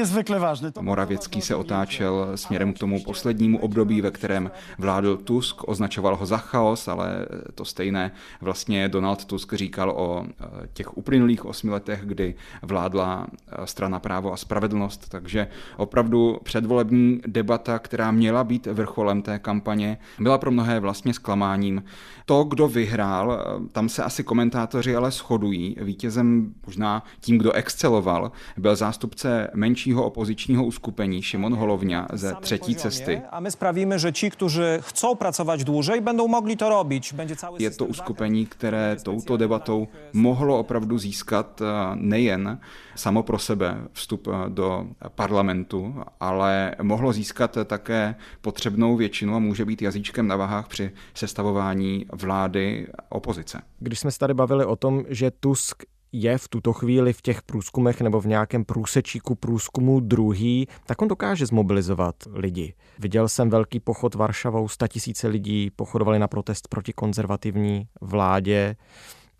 niezwykle 0.00 0.38
ważne. 0.38 0.72
Moravěcký 0.80 1.40
se 1.40 1.54
otáčel 1.54 2.32
směrem 2.34 2.72
k 2.72 2.78
tomu 2.78 3.04
poslednímu 3.04 3.58
období, 3.58 4.00
ve 4.00 4.10
kterém 4.10 4.50
vládl 4.78 5.16
Tusk, 5.16 5.68
označoval 5.68 6.16
ho 6.16 6.26
za 6.26 6.36
chaos, 6.36 6.88
ale 6.88 7.26
to 7.54 7.64
stejné 7.64 8.12
vlastně 8.40 8.88
Donald 8.88 9.24
Tusk 9.24 9.52
říkal 9.52 9.90
o 9.90 10.24
eh, 10.24 10.44
těch 10.72 10.96
uplynulých 10.96 11.44
osmi 11.44 11.70
letech, 11.70 12.00
kdy 12.04 12.34
vládla 12.62 13.26
eh, 13.28 13.66
strana 13.66 13.98
právo 13.98 14.32
a 14.32 14.36
spravedlnost, 14.36 15.08
takže 15.08 15.48
opravdu 15.76 16.38
předvolební 16.42 17.20
debata, 17.26 17.78
která 17.78 18.10
měla 18.10 18.44
být 18.44 18.66
vrcholem 18.66 19.22
té 19.22 19.38
kampaně, 19.38 19.98
byla 20.18 20.38
pro 20.38 20.50
mnohé 20.50 20.80
vlastně 20.80 21.14
zklamáním. 21.14 21.84
To, 22.24 22.44
kdo 22.44 22.68
vyhrál, 22.68 23.44
tam 23.72 23.88
se 23.88 24.02
asi 24.02 24.24
komentátoři 24.24 24.96
ale 24.96 25.10
shodují. 25.10 25.76
Vítězem 25.80 26.54
možná 26.66 27.02
tím, 27.20 27.38
kdo 27.38 27.52
exceloval, 27.52 28.32
byl 28.56 28.76
zástupce 28.76 29.50
menšího 29.90 30.06
opozičního 30.06 30.64
uskupení 30.64 31.22
Šimon 31.22 31.54
Holovňa 31.54 32.06
ze 32.12 32.34
třetí 32.40 32.74
cesty. 32.74 33.22
A 33.30 33.40
my 33.40 33.50
spravíme, 33.50 33.98
že 33.98 34.12
ti, 34.12 34.30
kteří 34.30 34.60
chcou 34.80 35.14
pracovat 35.14 35.60
dlouhé, 35.60 36.00
budou 36.00 36.28
mogli 36.28 36.56
to 36.56 36.68
robiť. 36.68 37.14
Je 37.58 37.70
to 37.70 37.86
uskupení, 37.86 38.46
které 38.46 38.96
touto 39.02 39.36
debatou 39.36 39.88
mohlo 40.12 40.58
opravdu 40.58 40.98
získat 40.98 41.62
eh, 41.62 41.64
nejen 41.94 42.60
samo 42.94 43.22
pro 43.22 43.38
sebe 43.38 43.90
vstup 43.92 44.28
eh, 44.28 44.50
do 44.50 44.86
parlamentu, 45.14 45.94
ale 46.20 46.74
mohlo 46.82 47.12
získat 47.12 47.58
také 47.64 48.14
potřebnou 48.40 48.96
většinu 48.96 49.34
a 49.34 49.38
může 49.38 49.64
být 49.64 49.82
jazyčkem 49.82 50.26
na 50.26 50.36
vahách 50.36 50.68
při 50.68 50.90
sestavování 51.14 52.06
vlády 52.12 52.86
opozice. 53.08 53.62
Když 53.78 54.00
jsme 54.00 54.10
se 54.10 54.18
tady 54.18 54.34
bavili 54.34 54.64
o 54.64 54.76
tom, 54.76 55.04
že 55.08 55.30
Tusk 55.30 55.82
je 56.12 56.38
v 56.38 56.48
tuto 56.48 56.72
chvíli 56.72 57.12
v 57.12 57.22
těch 57.22 57.42
průzkumech 57.42 58.00
nebo 58.00 58.20
v 58.20 58.26
nějakém 58.26 58.64
průsečíku 58.64 59.34
průzkumu 59.34 60.00
druhý, 60.00 60.68
tak 60.86 61.02
on 61.02 61.08
dokáže 61.08 61.46
zmobilizovat 61.46 62.14
lidi. 62.32 62.74
Viděl 62.98 63.28
jsem 63.28 63.50
velký 63.50 63.80
pochod 63.80 64.14
Varšavou, 64.14 64.68
tisíce 64.88 65.28
lidí 65.28 65.70
pochodovali 65.70 66.18
na 66.18 66.28
protest 66.28 66.68
proti 66.68 66.92
konzervativní 66.92 67.88
vládě. 68.00 68.76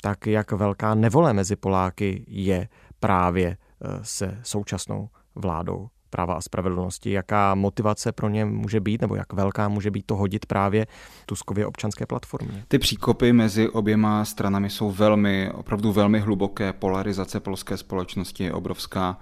Tak 0.03 0.27
jak 0.27 0.53
velká 0.53 0.95
nevole 0.95 1.33
mezi 1.33 1.57
Poláky 1.57 2.25
je 2.29 2.69
právě 3.01 3.49
eh, 3.49 3.89
se 4.03 4.39
současnou 4.43 5.09
vládou 5.35 5.89
práva 6.11 6.35
a 6.35 6.41
spravedlnosti, 6.41 7.11
jaká 7.11 7.55
motivace 7.55 8.13
pro 8.13 8.29
ně 8.29 8.45
může 8.45 8.81
být, 8.81 9.01
nebo 9.01 9.15
jak 9.15 9.33
velká 9.33 9.69
může 9.69 9.91
být 9.91 10.07
to 10.07 10.17
hodit 10.17 10.47
právě 10.47 10.87
Tuskově 11.27 11.67
občanské 11.67 12.07
platformě. 12.07 12.65
Ty 12.69 12.79
příkopy 12.79 13.33
mezi 13.33 13.69
oběma 13.69 14.25
stranami 14.25 14.71
jsou 14.71 14.91
velmi, 14.91 15.51
opravdu 15.55 15.93
velmi 15.93 16.21
hluboké. 16.21 16.73
Polarizace 16.73 17.41
polské 17.41 17.77
společnosti 17.77 18.45
je 18.45 18.53
obrovská. 18.53 19.19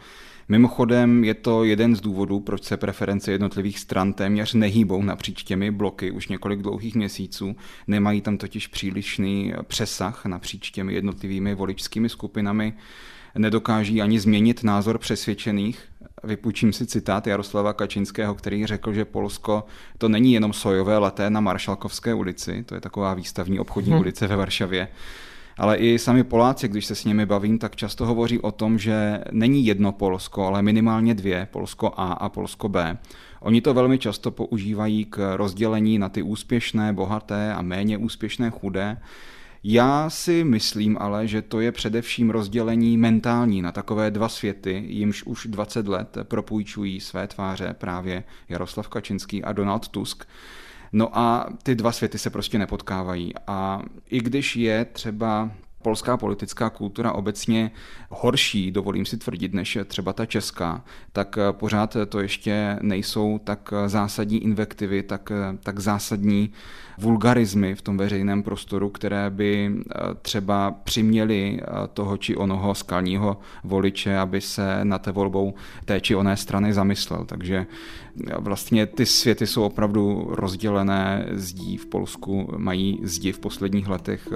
Mimochodem 0.48 1.24
je 1.24 1.34
to 1.34 1.64
jeden 1.64 1.96
z 1.96 2.00
důvodů, 2.00 2.40
proč 2.40 2.64
se 2.64 2.76
preference 2.76 3.32
jednotlivých 3.32 3.78
stran 3.78 4.12
téměř 4.12 4.54
nehýbou 4.54 5.02
napříč 5.02 5.42
těmi 5.42 5.70
bloky 5.70 6.10
už 6.10 6.28
několik 6.28 6.62
dlouhých 6.62 6.94
měsíců. 6.94 7.56
Nemají 7.86 8.20
tam 8.20 8.38
totiž 8.38 8.66
přílišný 8.66 9.52
přesah 9.62 10.26
napříč 10.26 10.70
těmi 10.70 10.94
jednotlivými 10.94 11.54
voličskými 11.54 12.08
skupinami 12.08 12.74
nedokáží 13.38 14.02
ani 14.02 14.20
změnit 14.20 14.64
názor 14.64 14.98
přesvědčených. 14.98 15.82
Vypůjčím 16.24 16.72
si 16.72 16.86
citát 16.86 17.26
Jaroslava 17.26 17.72
Kačinského, 17.72 18.34
který 18.34 18.66
řekl, 18.66 18.92
že 18.92 19.04
Polsko 19.04 19.64
to 19.98 20.08
není 20.08 20.32
jenom 20.32 20.52
sojové 20.52 20.98
laté 20.98 21.30
na 21.30 21.40
Maršalkovské 21.40 22.14
ulici, 22.14 22.64
to 22.64 22.74
je 22.74 22.80
taková 22.80 23.14
výstavní 23.14 23.60
obchodní 23.60 23.90
hmm. 23.90 24.00
ulice 24.00 24.26
ve 24.26 24.36
Varšavě, 24.36 24.88
ale 25.58 25.76
i 25.76 25.98
sami 25.98 26.24
Poláci, 26.24 26.68
když 26.68 26.86
se 26.86 26.94
s 26.94 27.04
nimi 27.04 27.26
bavím, 27.26 27.58
tak 27.58 27.76
často 27.76 28.06
hovoří 28.06 28.38
o 28.38 28.52
tom, 28.52 28.78
že 28.78 29.20
není 29.32 29.66
jedno 29.66 29.92
Polsko, 29.92 30.46
ale 30.46 30.62
minimálně 30.62 31.14
dvě, 31.14 31.48
Polsko 31.50 31.92
A 31.96 32.12
a 32.12 32.28
Polsko 32.28 32.68
B. 32.68 32.98
Oni 33.40 33.60
to 33.60 33.74
velmi 33.74 33.98
často 33.98 34.30
používají 34.30 35.04
k 35.04 35.36
rozdělení 35.36 35.98
na 35.98 36.08
ty 36.08 36.22
úspěšné, 36.22 36.92
bohaté 36.92 37.54
a 37.54 37.62
méně 37.62 37.98
úspěšné 37.98 38.50
chudé. 38.50 38.96
Já 39.64 40.10
si 40.10 40.44
myslím 40.44 40.96
ale, 41.00 41.26
že 41.26 41.42
to 41.42 41.60
je 41.60 41.72
především 41.72 42.30
rozdělení 42.30 42.96
mentální 42.96 43.62
na 43.62 43.72
takové 43.72 44.10
dva 44.10 44.28
světy, 44.28 44.84
jimž 44.86 45.22
už 45.22 45.46
20 45.46 45.88
let 45.88 46.16
propůjčují 46.22 47.00
své 47.00 47.26
tváře 47.26 47.74
právě 47.78 48.24
Jaroslav 48.48 48.88
Kačinský 48.88 49.44
a 49.44 49.52
Donald 49.52 49.88
Tusk. 49.88 50.24
No 50.92 51.18
a 51.18 51.46
ty 51.62 51.74
dva 51.74 51.92
světy 51.92 52.18
se 52.18 52.30
prostě 52.30 52.58
nepotkávají. 52.58 53.32
A 53.46 53.82
i 54.10 54.20
když 54.20 54.56
je 54.56 54.84
třeba 54.84 55.50
polská 55.88 56.16
politická 56.16 56.70
kultura 56.70 57.12
obecně 57.12 57.70
horší, 58.10 58.70
dovolím 58.70 59.06
si 59.06 59.16
tvrdit, 59.16 59.54
než 59.54 59.78
třeba 59.84 60.12
ta 60.12 60.26
česká, 60.26 60.84
tak 61.12 61.38
pořád 61.52 61.96
to 62.08 62.20
ještě 62.20 62.78
nejsou 62.82 63.40
tak 63.44 63.72
zásadní 63.86 64.44
invektivy, 64.44 65.02
tak, 65.02 65.32
tak 65.62 65.78
zásadní 65.78 66.52
vulgarizmy 66.98 67.74
v 67.74 67.82
tom 67.82 67.96
veřejném 67.96 68.42
prostoru, 68.42 68.88
které 68.90 69.30
by 69.30 69.72
třeba 70.22 70.70
přiměly 70.70 71.60
toho 71.92 72.16
či 72.16 72.36
onoho 72.36 72.74
skalního 72.74 73.40
voliče, 73.64 74.18
aby 74.18 74.40
se 74.40 74.84
na 74.84 74.98
té 74.98 75.12
volbou 75.12 75.54
té 75.84 76.00
či 76.00 76.14
oné 76.14 76.36
strany 76.36 76.72
zamyslel. 76.72 77.24
Takže 77.24 77.66
vlastně 78.38 78.86
ty 78.86 79.06
světy 79.06 79.46
jsou 79.46 79.62
opravdu 79.62 80.26
rozdělené. 80.30 81.26
Zdí 81.32 81.76
v 81.76 81.86
Polsku 81.86 82.54
mají 82.56 83.00
zdi 83.02 83.32
v 83.32 83.38
posledních 83.38 83.88
letech 83.88 84.28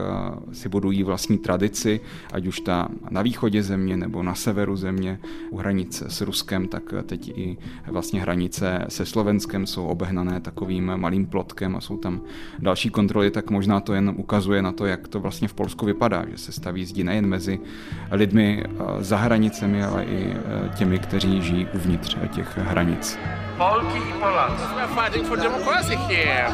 si 0.52 0.68
budují 0.68 1.02
vlastní 1.02 1.38
tradici, 1.42 2.00
ať 2.32 2.46
už 2.46 2.60
ta 2.60 2.88
na 3.10 3.22
východě 3.22 3.62
země 3.62 3.96
nebo 3.96 4.22
na 4.22 4.34
severu 4.34 4.76
země, 4.76 5.18
u 5.50 5.56
hranice 5.56 6.10
s 6.10 6.20
Ruskem, 6.20 6.68
tak 6.68 6.82
teď 7.06 7.28
i 7.38 7.56
vlastně 7.86 8.20
hranice 8.20 8.84
se 8.88 9.06
Slovenskem 9.06 9.66
jsou 9.66 9.86
obehnané 9.86 10.40
takovým 10.40 10.96
malým 10.96 11.26
plotkem 11.26 11.76
a 11.76 11.80
jsou 11.80 11.96
tam 11.96 12.20
další 12.58 12.90
kontroly, 12.90 13.30
tak 13.30 13.50
možná 13.50 13.80
to 13.80 13.94
jen 13.94 14.14
ukazuje 14.16 14.62
na 14.62 14.72
to, 14.72 14.86
jak 14.86 15.08
to 15.08 15.20
vlastně 15.20 15.48
v 15.48 15.54
Polsku 15.54 15.86
vypadá, 15.86 16.24
že 16.30 16.38
se 16.38 16.52
staví 16.52 16.84
zdi 16.84 17.04
nejen 17.04 17.26
mezi 17.26 17.60
lidmi 18.10 18.64
za 18.98 19.16
hranicemi, 19.16 19.84
ale 19.84 20.04
i 20.04 20.34
těmi, 20.74 20.98
kteří 20.98 21.42
žijí 21.42 21.66
uvnitř 21.74 22.16
těch 22.34 22.58
hranic. 22.58 23.18
Polki 23.56 23.98
i 23.98 24.12
Polacy. 24.12 24.62
We're 24.76 25.02
fighting 25.02 25.26
for 25.26 25.38
democracy 25.38 25.96
here. 25.96 26.46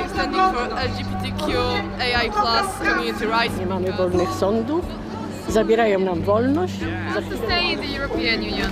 I'm 0.00 0.08
standing 0.08 0.40
for 0.54 0.68
LGBTQAI 0.88 2.30
plus 2.30 2.78
community 2.88 3.26
rights. 3.26 3.58
Nie 3.58 3.66
mamy 3.66 3.92
wolnych 3.92 4.28
sądów, 4.30 4.84
zabierają 5.48 5.98
nam 5.98 6.22
wolność. 6.22 6.74
Stay 7.44 7.72
in 7.72 7.78
the 7.78 7.98
European 7.98 8.40
Union. 8.40 8.70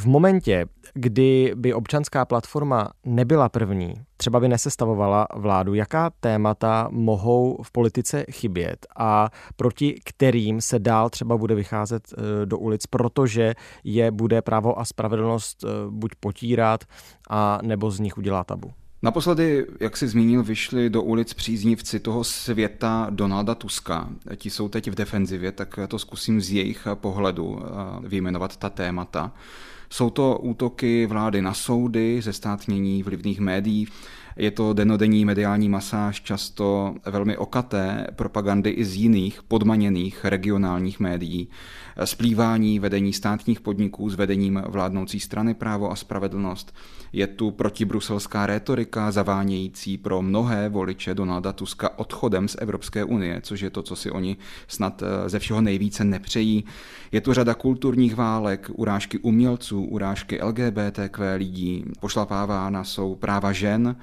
V 0.00 0.06
momentě, 0.06 0.66
kdy 0.94 1.52
by 1.56 1.74
občanská 1.74 2.24
platforma 2.24 2.90
nebyla 3.04 3.48
první, 3.48 3.94
třeba 4.16 4.40
by 4.40 4.48
nesestavovala 4.48 5.26
vládu, 5.36 5.74
jaká 5.74 6.10
témata 6.20 6.88
mohou 6.90 7.62
v 7.62 7.70
politice 7.72 8.24
chybět 8.30 8.86
a 8.98 9.30
proti 9.56 10.00
kterým 10.04 10.60
se 10.60 10.78
dál 10.78 11.10
třeba 11.10 11.36
bude 11.36 11.54
vycházet 11.54 12.02
eh, 12.12 12.46
do 12.46 12.58
ulic, 12.58 12.86
protože 12.86 13.54
je 13.84 14.10
bude 14.10 14.42
právo 14.42 14.78
a 14.78 14.84
spravedlnost 14.84 15.64
eh, 15.64 15.68
buď 15.90 16.10
potírat, 16.20 16.84
a 17.30 17.58
nebo 17.62 17.90
z 17.90 18.00
nich 18.00 18.18
udělat 18.18 18.46
tabu. 18.46 18.70
Naposledy, 19.02 19.66
jak 19.80 19.96
si 19.96 20.08
zmínil, 20.08 20.42
vyšli 20.42 20.90
do 20.90 21.02
ulic 21.02 21.34
příznivci 21.34 22.00
toho 22.00 22.24
světa 22.24 23.06
Donalda 23.10 23.54
Tuska. 23.54 24.08
Ti 24.36 24.50
jsou 24.50 24.68
teď 24.68 24.90
v 24.90 24.94
defenzivě, 24.94 25.52
tak 25.52 25.78
to 25.88 25.98
zkusím 25.98 26.40
z 26.40 26.50
jejich 26.50 26.86
pohledu 26.94 27.62
eh, 27.62 28.08
vyjmenovat 28.08 28.56
ta 28.56 28.70
témata. 28.70 29.32
Jsou 29.92 30.10
to 30.10 30.38
útoky 30.38 31.06
vlády 31.06 31.42
na 31.42 31.54
soudy, 31.54 32.22
ze 32.22 32.32
státnění 32.32 33.02
vlivných 33.02 33.40
médií, 33.40 33.88
je 34.36 34.50
to 34.50 34.72
denodenní 34.72 35.24
mediální 35.24 35.68
masáž, 35.68 36.20
často 36.20 36.94
velmi 37.06 37.36
okaté 37.36 38.06
propagandy 38.16 38.70
i 38.70 38.84
z 38.84 38.96
jiných 38.96 39.42
podmaněných 39.42 40.24
regionálních 40.24 41.00
médií, 41.00 41.48
splývání 42.04 42.78
vedení 42.78 43.12
státních 43.12 43.60
podniků 43.60 44.10
s 44.10 44.14
vedením 44.14 44.62
vládnoucí 44.66 45.20
strany 45.20 45.54
právo 45.54 45.90
a 45.90 45.96
spravedlnost. 45.96 46.74
Je 47.12 47.26
tu 47.26 47.50
protibruselská 47.50 48.46
rétorika 48.46 49.10
zavánějící 49.10 49.98
pro 49.98 50.22
mnohé 50.22 50.68
voliče 50.68 51.14
Donalda 51.14 51.52
Tuska 51.52 51.98
odchodem 51.98 52.48
z 52.48 52.56
Evropské 52.58 53.04
unie, 53.04 53.40
což 53.42 53.60
je 53.60 53.70
to, 53.70 53.82
co 53.82 53.96
si 53.96 54.10
oni 54.10 54.36
snad 54.68 55.02
eh, 55.02 55.28
ze 55.28 55.38
všeho 55.38 55.60
nejvíce 55.60 56.04
nepřejí. 56.04 56.64
Je 57.12 57.20
tu 57.20 57.32
řada 57.32 57.54
kulturních 57.54 58.14
válek, 58.14 58.70
urážky 58.74 59.18
umělců, 59.18 59.82
urážky 59.84 60.42
LGBTQ 60.42 61.34
lidí, 61.34 61.84
pošlapávána 62.00 62.84
jsou 62.84 63.14
práva 63.14 63.52
žen, 63.52 63.96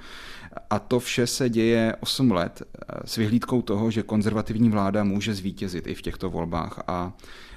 a 0.70 0.78
to 0.78 1.00
vše 1.00 1.26
se 1.26 1.48
děje 1.48 1.96
8 2.00 2.30
let 2.30 2.62
eh, 2.62 2.94
s 3.04 3.16
vyhlídkou 3.16 3.62
toho, 3.62 3.90
že 3.90 4.02
konzervativní 4.02 4.70
vláda 4.70 5.04
může 5.04 5.34
zvítězit 5.34 5.86
i 5.86 5.94
v 5.94 6.02
těchto 6.02 6.30
volbách 6.30 6.82
a 6.86 7.12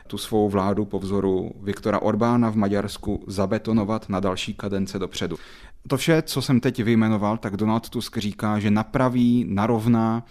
tu 0.08 0.18
svou 0.18 0.50
vládu 0.50 0.86
po 0.86 1.00
vzoru 1.00 1.52
Viktora 1.62 2.02
Orbána 2.02 2.50
v 2.50 2.56
Maďarsku 2.56 3.24
zabetonovat 3.28 4.10
na 4.10 4.20
další 4.20 4.54
kadence 4.54 5.00
dopředu. 5.00 5.38
To 5.88 5.98
vše, 5.98 6.22
co 6.22 6.42
jsem 6.42 6.60
teď 6.60 6.84
vyjmenoval, 6.84 7.38
tak 7.38 7.58
Donald 7.58 7.90
Tusk 7.90 8.18
říká, 8.18 8.60
že 8.60 8.72
napraví, 8.72 9.46
narovná, 9.50 10.24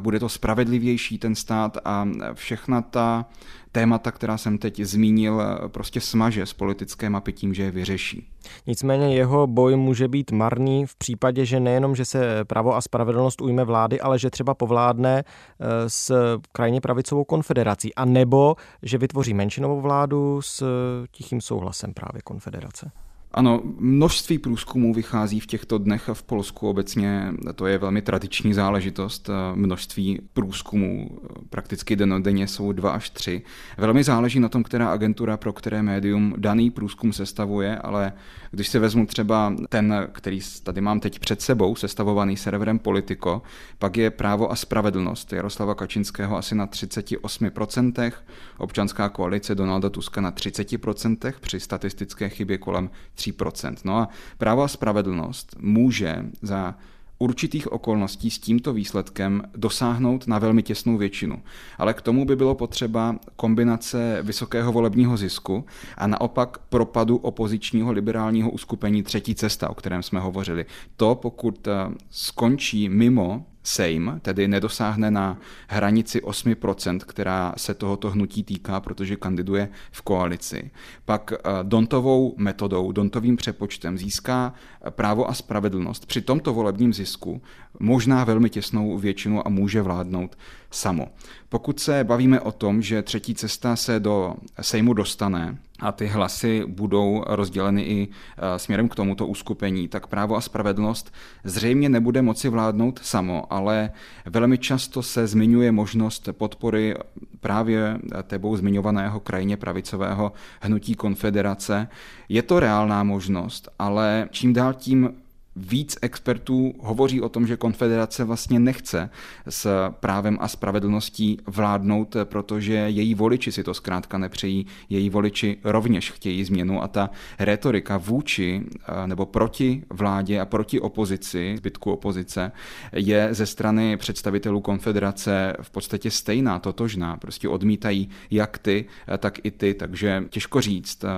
bude 0.00 0.20
to 0.20 0.28
spravedlivější 0.28 1.18
ten 1.18 1.34
stát 1.34 1.78
a 1.84 2.08
všechna 2.34 2.82
ta 2.82 3.26
témata, 3.72 4.10
která 4.10 4.38
jsem 4.38 4.58
teď 4.58 4.80
zmínil, 4.80 5.42
prostě 5.68 6.00
smaže 6.00 6.46
z 6.46 6.52
politické 6.52 7.10
mapy 7.10 7.32
tím, 7.32 7.54
že 7.54 7.62
je 7.62 7.70
vyřeší. 7.70 8.28
Nicméně 8.66 9.16
jeho 9.16 9.46
boj 9.46 9.76
může 9.76 10.08
být 10.08 10.30
marný 10.30 10.86
v 10.86 10.96
případě, 10.96 11.44
že 11.46 11.60
nejenom, 11.60 11.96
že 11.96 12.04
se 12.04 12.44
právo 12.44 12.76
a 12.76 12.80
spravedlnost 12.80 13.40
ujme 13.40 13.64
vlády, 13.64 14.00
ale 14.00 14.18
že 14.18 14.30
třeba 14.30 14.54
povládne 14.54 15.24
eh, 15.24 15.64
s 15.90 16.38
krajně 16.52 16.80
pravicovou 16.80 17.24
konfederací, 17.24 17.94
a 17.94 18.04
nebo 18.04 18.56
že 18.82 18.98
vytvoří 18.98 19.34
menšinovou 19.34 19.80
vládu 19.80 20.42
s 20.42 20.64
tichým 21.10 21.40
souhlasem 21.40 21.94
právě 21.94 22.22
konfederace. 22.24 22.90
Ano, 23.32 23.62
množství 23.78 24.38
průzkumů 24.38 24.94
vychází 24.94 25.40
v 25.40 25.46
těchto 25.46 25.78
dnech 25.78 26.10
v 26.12 26.22
Polsku 26.22 26.68
obecně, 26.68 27.32
to 27.54 27.66
je 27.66 27.78
velmi 27.78 28.02
tradiční 28.02 28.54
záležitost, 28.54 29.30
množství 29.54 30.20
průzkumů 30.32 31.10
prakticky 31.50 31.96
denodenně 31.96 32.48
jsou 32.48 32.72
dva 32.72 32.90
až 32.90 33.10
tři. 33.10 33.42
Velmi 33.78 34.04
záleží 34.04 34.40
na 34.40 34.48
tom, 34.48 34.62
která 34.62 34.92
agentura 34.92 35.36
pro 35.36 35.52
které 35.52 35.82
médium 35.82 36.34
daný 36.36 36.70
průzkum 36.70 37.12
sestavuje, 37.12 37.78
ale 37.78 38.12
když 38.50 38.68
si 38.68 38.78
vezmu 38.78 39.06
třeba 39.06 39.54
ten, 39.68 40.08
který 40.12 40.40
tady 40.62 40.80
mám 40.80 41.00
teď 41.00 41.18
před 41.18 41.40
sebou, 41.40 41.76
sestavovaný 41.76 42.36
serverem 42.36 42.78
Politico, 42.78 43.42
pak 43.78 43.96
je 43.96 44.10
právo 44.10 44.52
a 44.52 44.56
spravedlnost 44.56 45.32
Jaroslava 45.32 45.74
Kačinského 45.74 46.36
asi 46.36 46.54
na 46.54 46.66
38%, 46.66 48.12
občanská 48.58 49.08
koalice 49.08 49.54
Donalda 49.54 49.90
Tuska 49.90 50.20
na 50.20 50.32
30%, 50.32 51.32
při 51.40 51.60
statistické 51.60 52.28
chybě 52.28 52.58
kolem 52.58 52.90
3%. 53.20 53.74
No 53.84 53.96
a 53.96 54.08
právo 54.38 54.62
a 54.62 54.68
spravedlnost 54.68 55.56
může 55.60 56.24
za 56.42 56.74
určitých 57.22 57.72
okolností 57.72 58.30
s 58.30 58.38
tímto 58.38 58.72
výsledkem 58.72 59.42
dosáhnout 59.56 60.26
na 60.26 60.38
velmi 60.38 60.62
těsnou 60.62 60.96
většinu. 60.96 61.42
Ale 61.78 61.94
k 61.94 62.02
tomu 62.02 62.24
by 62.24 62.36
bylo 62.36 62.54
potřeba 62.54 63.16
kombinace 63.36 64.18
vysokého 64.22 64.72
volebního 64.72 65.16
zisku 65.16 65.64
a 65.96 66.06
naopak 66.06 66.58
propadu 66.58 67.16
opozičního 67.16 67.92
liberálního 67.92 68.50
uskupení 68.50 69.02
třetí 69.02 69.34
cesta, 69.34 69.70
o 69.70 69.74
kterém 69.74 70.02
jsme 70.02 70.20
hovořili. 70.20 70.66
To, 70.96 71.14
pokud 71.14 71.68
eh, 71.68 71.72
skončí 72.10 72.88
mimo 72.88 73.46
Sejm 73.62 74.20
tedy 74.22 74.48
nedosáhne 74.48 75.10
na 75.10 75.38
hranici 75.68 76.20
8%, 76.20 76.98
která 76.98 77.54
se 77.56 77.74
tohoto 77.74 78.10
hnutí 78.10 78.44
týká, 78.44 78.80
protože 78.80 79.16
kandiduje 79.16 79.68
v 79.90 80.02
koalici, 80.02 80.70
pak 81.04 81.32
eh, 81.32 81.38
Dontovou 81.62 82.34
metodou, 82.36 82.92
Dontovým 82.92 83.36
přepočtem 83.36 83.98
získá 83.98 84.54
právo 84.90 85.30
a 85.30 85.34
spravedlnost 85.34 86.06
při 86.06 86.20
tomto 86.20 86.54
volebním 86.54 86.92
zisku 86.92 87.42
možná 87.80 88.24
velmi 88.24 88.50
těsnou 88.50 88.98
většinu 88.98 89.46
a 89.46 89.50
může 89.50 89.82
vládnout 89.82 90.38
samo. 90.70 91.08
Pokud 91.48 91.80
se 91.80 92.04
bavíme 92.04 92.40
o 92.40 92.52
tom, 92.52 92.82
že 92.82 93.02
třetí 93.02 93.34
cesta 93.34 93.76
se 93.76 94.00
do 94.00 94.34
Sejmu 94.60 94.94
dostane 94.94 95.58
a 95.80 95.92
ty 95.92 96.06
hlasy 96.06 96.62
budou 96.66 97.24
rozděleny 97.26 97.82
i 97.82 98.08
e, 98.08 98.58
směrem 98.58 98.88
k 98.88 98.94
tomuto 98.94 99.26
uskupení, 99.26 99.88
tak 99.88 100.06
právo 100.06 100.36
a 100.36 100.40
spravedlnost 100.40 101.14
zřejmě 101.44 101.88
nebude 101.88 102.22
moci 102.22 102.48
vládnout 102.48 103.00
samo, 103.02 103.52
ale 103.52 103.90
velmi 104.26 104.58
často 104.58 105.02
se 105.02 105.26
zmiňuje 105.26 105.72
možnost 105.72 106.28
podpory 106.32 106.94
právě 107.40 107.98
tebou 108.22 108.56
zmiňovaného 108.56 109.20
krajně 109.20 109.56
pravicového 109.56 110.32
hnutí 110.60 110.94
konfederace. 110.94 111.88
Je 112.28 112.42
to 112.42 112.60
reálná 112.60 113.02
možnost, 113.02 113.68
ale 113.78 114.28
čím 114.30 114.52
dál 114.52 114.74
tím 114.74 115.14
víc 115.60 115.96
expertů 116.02 116.74
hovoří 116.80 117.20
o 117.20 117.28
tom, 117.28 117.46
že 117.46 117.56
konfederace 117.56 118.24
vlastně 118.24 118.60
nechce 118.60 119.10
s 119.48 119.90
právem 119.90 120.38
a 120.40 120.48
spravedlností 120.48 121.38
vládnout, 121.46 122.16
protože 122.24 122.74
její 122.74 123.14
voliči 123.14 123.52
si 123.52 123.64
to 123.64 123.74
zkrátka 123.74 124.18
nepřejí, 124.18 124.66
její 124.88 125.10
voliči 125.10 125.56
rovněž 125.64 126.10
chtějí 126.10 126.44
změnu 126.44 126.82
a 126.82 126.88
ta 126.88 127.10
retorika 127.38 127.96
vůči 127.96 128.62
eh, 128.64 129.06
nebo 129.06 129.26
proti 129.26 129.82
vládě 129.90 130.40
a 130.40 130.44
proti 130.44 130.80
opozici, 130.80 131.54
zbytku 131.56 131.92
opozice, 131.92 132.52
je 132.92 133.28
ze 133.34 133.46
strany 133.46 133.96
představitelů 133.96 134.60
konfederace 134.60 135.56
v 135.62 135.70
podstatě 135.70 136.10
stejná, 136.10 136.58
totožná. 136.58 137.16
Prostě 137.16 137.48
odmítají 137.48 138.08
jak 138.30 138.58
ty, 138.58 138.84
eh, 139.08 139.18
tak 139.18 139.38
i 139.42 139.50
ty, 139.50 139.74
takže 139.74 140.24
těžko 140.30 140.60
říct, 140.60 141.04
eh, 141.04 141.08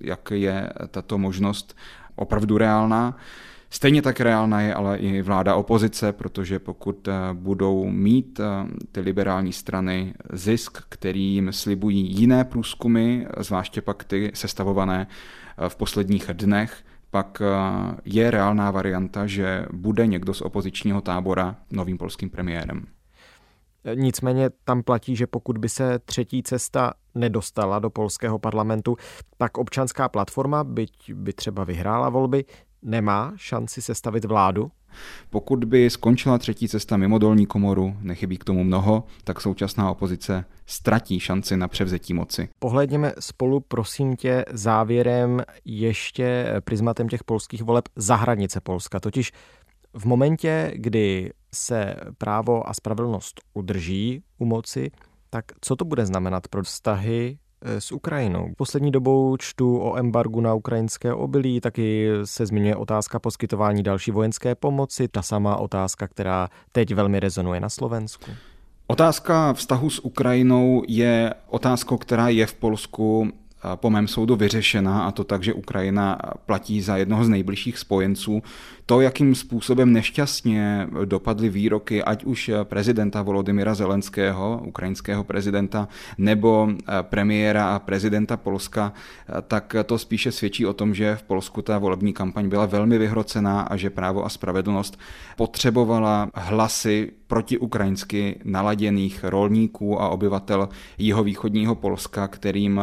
jak 0.00 0.30
je 0.30 0.72
tato 0.90 1.18
možnost 1.18 1.76
opravdu 2.16 2.58
reálná. 2.58 3.16
Stejně 3.72 4.02
tak 4.02 4.20
reálná 4.20 4.60
je 4.60 4.74
ale 4.74 4.98
i 4.98 5.22
vláda 5.22 5.54
opozice, 5.54 6.12
protože 6.12 6.58
pokud 6.58 7.08
eh, 7.08 7.12
budou 7.32 7.90
mít 7.90 8.40
eh, 8.40 8.44
ty 8.92 9.00
liberální 9.00 9.52
strany 9.52 10.14
zisk, 10.32 10.78
který 10.88 11.34
jim 11.34 11.52
slibují 11.52 12.20
jiné 12.20 12.44
průzkumy, 12.44 13.24
zvláště 13.38 13.82
pak 13.82 14.04
ty 14.04 14.30
sestavované 14.34 15.06
eh, 15.06 15.68
v 15.68 15.76
posledních 15.76 16.30
dnech, 16.32 16.84
pak 17.10 17.42
je 18.04 18.30
reálná 18.30 18.70
varianta, 18.70 19.26
že 19.26 19.66
bude 19.72 20.06
někdo 20.06 20.34
z 20.34 20.40
opozičního 20.40 21.00
tábora 21.00 21.56
novým 21.70 21.98
polským 21.98 22.30
premiérem. 22.30 22.86
Nicméně 23.94 24.50
tam 24.64 24.82
platí, 24.82 25.16
že 25.16 25.26
pokud 25.26 25.58
by 25.58 25.68
se 25.68 25.98
třetí 25.98 26.42
cesta 26.42 26.92
nedostala 27.14 27.78
do 27.78 27.90
polského 27.90 28.38
parlamentu, 28.38 28.96
tak 29.38 29.58
občanská 29.58 30.08
platforma, 30.08 30.64
byť 30.64 31.12
by 31.14 31.32
třeba 31.32 31.64
vyhrála 31.64 32.08
volby, 32.08 32.44
nemá 32.82 33.32
šanci 33.36 33.82
sestavit 33.82 34.24
vládu? 34.24 34.70
Pokud 35.30 35.64
by 35.64 35.90
skončila 35.90 36.38
třetí 36.38 36.68
cesta 36.68 36.96
mimo 36.96 37.18
dolní 37.18 37.46
komoru, 37.46 37.96
nechybí 38.00 38.38
k 38.38 38.44
tomu 38.44 38.64
mnoho, 38.64 39.04
tak 39.24 39.40
současná 39.40 39.90
opozice 39.90 40.44
ztratí 40.66 41.20
šanci 41.20 41.56
na 41.56 41.68
převzetí 41.68 42.14
moci. 42.14 42.48
Pohledněme 42.58 43.12
spolu, 43.20 43.60
prosím 43.60 44.16
tě, 44.16 44.44
závěrem 44.52 45.42
ještě 45.64 46.54
prismatem 46.64 47.08
těch 47.08 47.24
polských 47.24 47.62
voleb 47.62 47.88
za 47.96 48.16
hranice 48.16 48.60
Polska. 48.60 49.00
Totiž 49.00 49.32
v 49.94 50.04
momentě, 50.04 50.72
kdy 50.74 51.32
se 51.54 51.94
právo 52.18 52.68
a 52.68 52.74
spravedlnost 52.74 53.40
udrží 53.54 54.22
u 54.38 54.44
moci, 54.44 54.90
tak 55.30 55.44
co 55.60 55.76
to 55.76 55.84
bude 55.84 56.06
znamenat 56.06 56.48
pro 56.48 56.62
vztahy 56.62 57.38
s 57.64 57.92
Ukrajinou. 57.92 58.48
Poslední 58.56 58.90
dobou 58.90 59.36
čtu 59.36 59.78
o 59.78 59.96
embargu 59.96 60.40
na 60.40 60.54
ukrajinské 60.54 61.14
obilí, 61.14 61.60
taky 61.60 62.08
se 62.24 62.46
zmiňuje 62.46 62.76
otázka 62.76 63.18
poskytování 63.18 63.82
další 63.82 64.10
vojenské 64.10 64.54
pomoci, 64.54 65.08
ta 65.08 65.22
samá 65.22 65.56
otázka, 65.56 66.08
která 66.08 66.48
teď 66.72 66.94
velmi 66.94 67.20
rezonuje 67.20 67.60
na 67.60 67.68
Slovensku. 67.68 68.30
Otázka 68.86 69.52
vztahu 69.52 69.90
s 69.90 70.04
Ukrajinou 70.04 70.82
je 70.88 71.34
otázkou, 71.48 71.96
která 71.96 72.28
je 72.28 72.46
v 72.46 72.54
Polsku 72.54 73.32
po 73.74 73.90
mém 73.90 74.08
soudu 74.08 74.36
vyřešena 74.36 75.04
a 75.04 75.10
to 75.10 75.24
tak, 75.24 75.42
že 75.42 75.54
Ukrajina 75.54 76.18
platí 76.46 76.82
za 76.82 76.96
jednoho 76.96 77.24
z 77.24 77.28
nejbližších 77.28 77.78
spojenců. 77.78 78.42
To, 78.86 79.00
jakým 79.00 79.34
způsobem 79.34 79.92
nešťastně 79.92 80.88
dopadly 81.04 81.48
výroky 81.48 82.02
ať 82.02 82.24
už 82.24 82.50
prezidenta 82.64 83.22
Volodymyra 83.22 83.74
Zelenského, 83.74 84.62
ukrajinského 84.64 85.24
prezidenta, 85.24 85.88
nebo 86.18 86.68
premiéra 87.02 87.74
a 87.74 87.78
prezidenta 87.78 88.36
Polska, 88.36 88.92
tak 89.48 89.76
to 89.86 89.98
spíše 89.98 90.32
svědčí 90.32 90.66
o 90.66 90.72
tom, 90.72 90.94
že 90.94 91.16
v 91.16 91.22
Polsku 91.22 91.62
ta 91.62 91.78
volební 91.78 92.12
kampaň 92.12 92.48
byla 92.48 92.66
velmi 92.66 92.98
vyhrocená 92.98 93.60
a 93.60 93.76
že 93.76 93.90
právo 93.90 94.24
a 94.24 94.28
spravedlnost 94.28 94.98
potřebovala 95.36 96.30
hlasy 96.34 97.12
protiukrajinsky 97.26 98.40
naladěných 98.44 99.24
rolníků 99.24 100.02
a 100.02 100.08
obyvatel 100.08 100.68
jihovýchodního 100.98 101.74
Polska, 101.74 102.28
kterým 102.28 102.80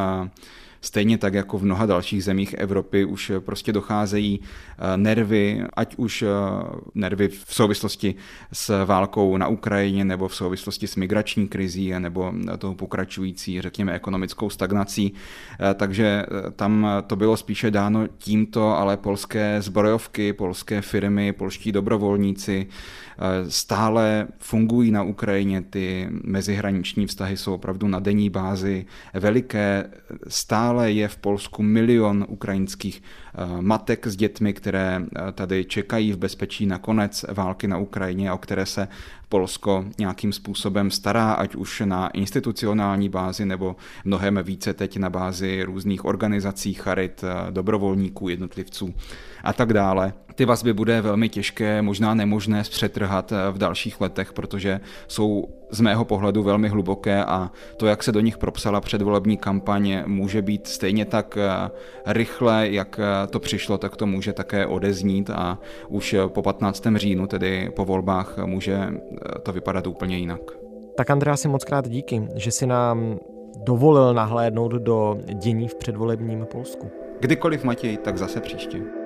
Stejně 0.82 1.18
tak 1.18 1.34
jako 1.34 1.58
v 1.58 1.64
mnoha 1.64 1.86
dalších 1.86 2.24
zemích 2.24 2.54
Evropy 2.54 3.06
už 3.06 3.32
prostě 3.40 3.74
docházejí 3.74 4.40
eh, 4.42 4.98
nervy, 4.98 5.64
ať 5.74 5.96
už 5.96 6.22
eh, 6.22 6.28
nervy 6.96 7.28
v 7.28 7.54
souvislosti 7.54 8.16
s 8.54 8.86
válkou 8.86 9.38
na 9.38 9.48
Ukrajině 9.48 10.06
nebo 10.06 10.28
v 10.28 10.36
souvislosti 10.36 10.88
s 10.88 10.96
migrační 10.96 11.48
krizí 11.48 11.94
nebo 12.00 12.34
tou 12.58 12.74
pokračující, 12.74 13.62
řekněme, 13.62 13.94
ekonomickou 13.94 14.50
stagnací. 14.50 15.14
Eh, 15.60 15.74
takže 15.74 16.26
tam 16.56 16.88
to 17.08 17.16
bylo 17.16 17.38
spíše 17.38 17.72
dáno 17.72 18.08
tímto, 18.18 18.78
ale 18.78 18.98
polské 18.98 19.62
zbrojovky, 19.62 20.34
polské 20.34 20.82
firmy, 20.82 21.34
polští 21.34 21.72
dobrovolníci 21.72 22.68
stále 23.48 24.28
fungují 24.38 24.92
na 24.92 25.04
Ukrajině. 25.04 25.62
Ty 25.62 26.08
mezihraniční 26.24 27.08
vztahy 27.08 27.38
jsou 27.38 27.54
opravdu 27.54 27.88
na 27.88 28.00
denní 28.00 28.30
bázi 28.30 28.86
veliké. 29.14 29.90
Stále 30.28 30.69
je 30.78 31.08
v 31.08 31.18
Polsku 31.18 31.64
milion 31.64 32.26
ukrajinských 32.30 33.02
eh, 33.02 33.62
matek 33.62 34.08
s 34.08 34.16
dětmi, 34.16 34.54
které 34.54 35.02
eh, 35.02 35.32
tady 35.32 35.66
čekají 35.66 36.14
v 36.14 36.18
bezpečí 36.18 36.66
na 36.66 36.78
konec 36.78 37.26
války 37.34 37.68
na 37.68 37.78
Ukrajině, 37.78 38.32
o 38.32 38.38
které 38.38 38.66
se 38.66 38.88
Polsko 39.30 39.86
nějakým 40.00 40.34
způsobem 40.34 40.92
stará, 40.92 41.34
ať 41.34 41.56
už 41.56 41.82
na 41.86 42.08
institucionální 42.08 43.10
bázi 43.10 43.46
nebo 43.46 43.76
mnohem 44.06 44.40
více 44.44 44.74
teď 44.74 44.98
na 44.98 45.10
bázi 45.10 45.64
různých 45.64 46.06
organizací, 46.06 46.74
charit, 46.74 47.24
eh, 47.24 47.52
dobrovolníků, 47.52 48.30
jednotlivců 48.30 48.94
a 49.44 49.54
tak 49.54 49.74
dále. 49.74 50.14
Ty 50.36 50.46
vazby 50.46 50.74
bude 50.74 51.02
velmi 51.02 51.30
těžké, 51.30 51.82
možná 51.82 52.14
nemožné 52.14 52.64
zpřetrhat 52.64 53.34
v 53.52 53.58
dalších 53.58 54.02
letech, 54.02 54.34
protože 54.34 54.80
jsou 55.08 55.48
z 55.72 55.82
mého 55.82 56.06
pohledu 56.06 56.44
velmi 56.44 56.70
hluboké 56.70 57.26
a 57.26 57.52
to, 57.78 57.88
jak 57.88 58.04
se 58.04 58.12
do 58.12 58.20
nich 58.20 58.38
propsala 58.38 58.82
předvolební 58.82 59.38
kampaně, 59.38 60.04
může 60.08 60.42
být 60.42 60.68
stejně 60.68 61.06
tak 61.06 61.38
eh, 61.38 61.70
rychle, 62.06 62.70
jak 62.70 63.00
eh, 63.00 63.28
to 63.28 63.40
přišlo, 63.40 63.78
tak 63.78 63.96
to 63.96 64.06
může 64.06 64.34
také 64.34 64.66
odeznít 64.66 65.30
a 65.30 65.60
už 65.88 66.16
po 66.28 66.42
15. 66.42 66.84
říjnu, 66.96 67.28
tedy 67.28 67.72
po 67.76 67.86
volbách, 67.86 68.38
může 68.46 68.74
eh, 68.74 68.92
to 69.44 69.54
vypadat 69.54 69.88
úplně 69.88 70.18
jinak. 70.18 70.42
Tak 70.96 71.10
Andrea, 71.10 71.38
si 71.38 71.48
moc 71.48 71.64
krát 71.64 71.90
díky, 71.90 72.28
že 72.36 72.52
si 72.52 72.68
nám 72.68 73.20
dovolil 73.58 74.14
nahlédnout 74.14 74.72
do 74.72 75.18
dění 75.34 75.68
v 75.68 75.76
předvolebním 75.76 76.46
Polsku. 76.46 76.92
Kdykoliv 77.20 77.64
Matěj, 77.64 77.98
tak 77.98 78.18
zase 78.18 78.42
příště. 78.42 78.99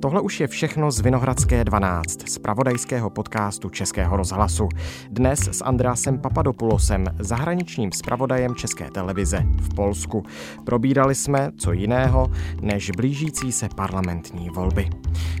Tohle 0.00 0.20
už 0.20 0.40
je 0.40 0.46
všechno 0.46 0.90
z 0.90 1.00
Vinohradské 1.00 1.64
12, 1.64 2.28
z 2.28 2.38
pravodajského 2.38 3.10
podcastu 3.10 3.68
Českého 3.68 4.16
rozhlasu. 4.16 4.68
Dnes 5.10 5.48
s 5.52 5.64
Andrásem 5.64 6.18
Papadopoulosem, 6.18 7.04
zahraničním 7.18 7.92
zpravodajem 7.92 8.54
České 8.54 8.90
televize 8.90 9.44
v 9.60 9.74
Polsku. 9.74 10.22
Probírali 10.64 11.14
jsme 11.14 11.50
co 11.56 11.72
jiného 11.72 12.30
než 12.60 12.90
blížící 12.90 13.52
se 13.52 13.68
parlamentní 13.76 14.50
volby. 14.50 14.90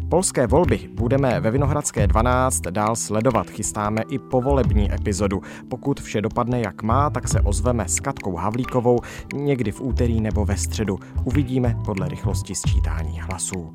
Polské 0.08 0.46
volby 0.46 0.80
budeme 0.94 1.40
ve 1.40 1.50
Vinohradské 1.50 2.06
12 2.06 2.60
dál 2.60 2.96
sledovat. 2.96 3.50
Chystáme 3.50 4.02
i 4.10 4.18
povolební 4.18 4.94
epizodu. 4.94 5.42
Pokud 5.68 6.00
vše 6.00 6.20
dopadne 6.20 6.60
jak 6.60 6.82
má, 6.82 7.10
tak 7.10 7.28
se 7.28 7.40
ozveme 7.40 7.88
s 7.88 8.00
Katkou 8.00 8.36
Havlíkovou 8.36 8.98
někdy 9.34 9.72
v 9.72 9.80
úterý 9.80 10.20
nebo 10.20 10.44
ve 10.44 10.56
středu. 10.56 10.98
Uvidíme 11.24 11.76
podle 11.84 12.08
rychlosti 12.08 12.54
sčítání 12.54 13.20
hlasů. 13.20 13.74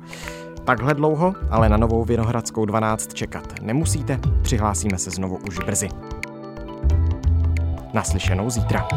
Takhle 0.64 0.94
dlouho, 0.94 1.34
ale 1.50 1.68
na 1.68 1.76
novou 1.76 2.04
Vinohradskou 2.04 2.64
12 2.64 3.14
čekat 3.14 3.44
nemusíte, 3.62 4.20
přihlásíme 4.42 4.98
se 4.98 5.10
znovu 5.10 5.38
už 5.48 5.58
brzy. 5.58 5.88
Naslyšenou 7.92 8.50
zítra. 8.50 8.88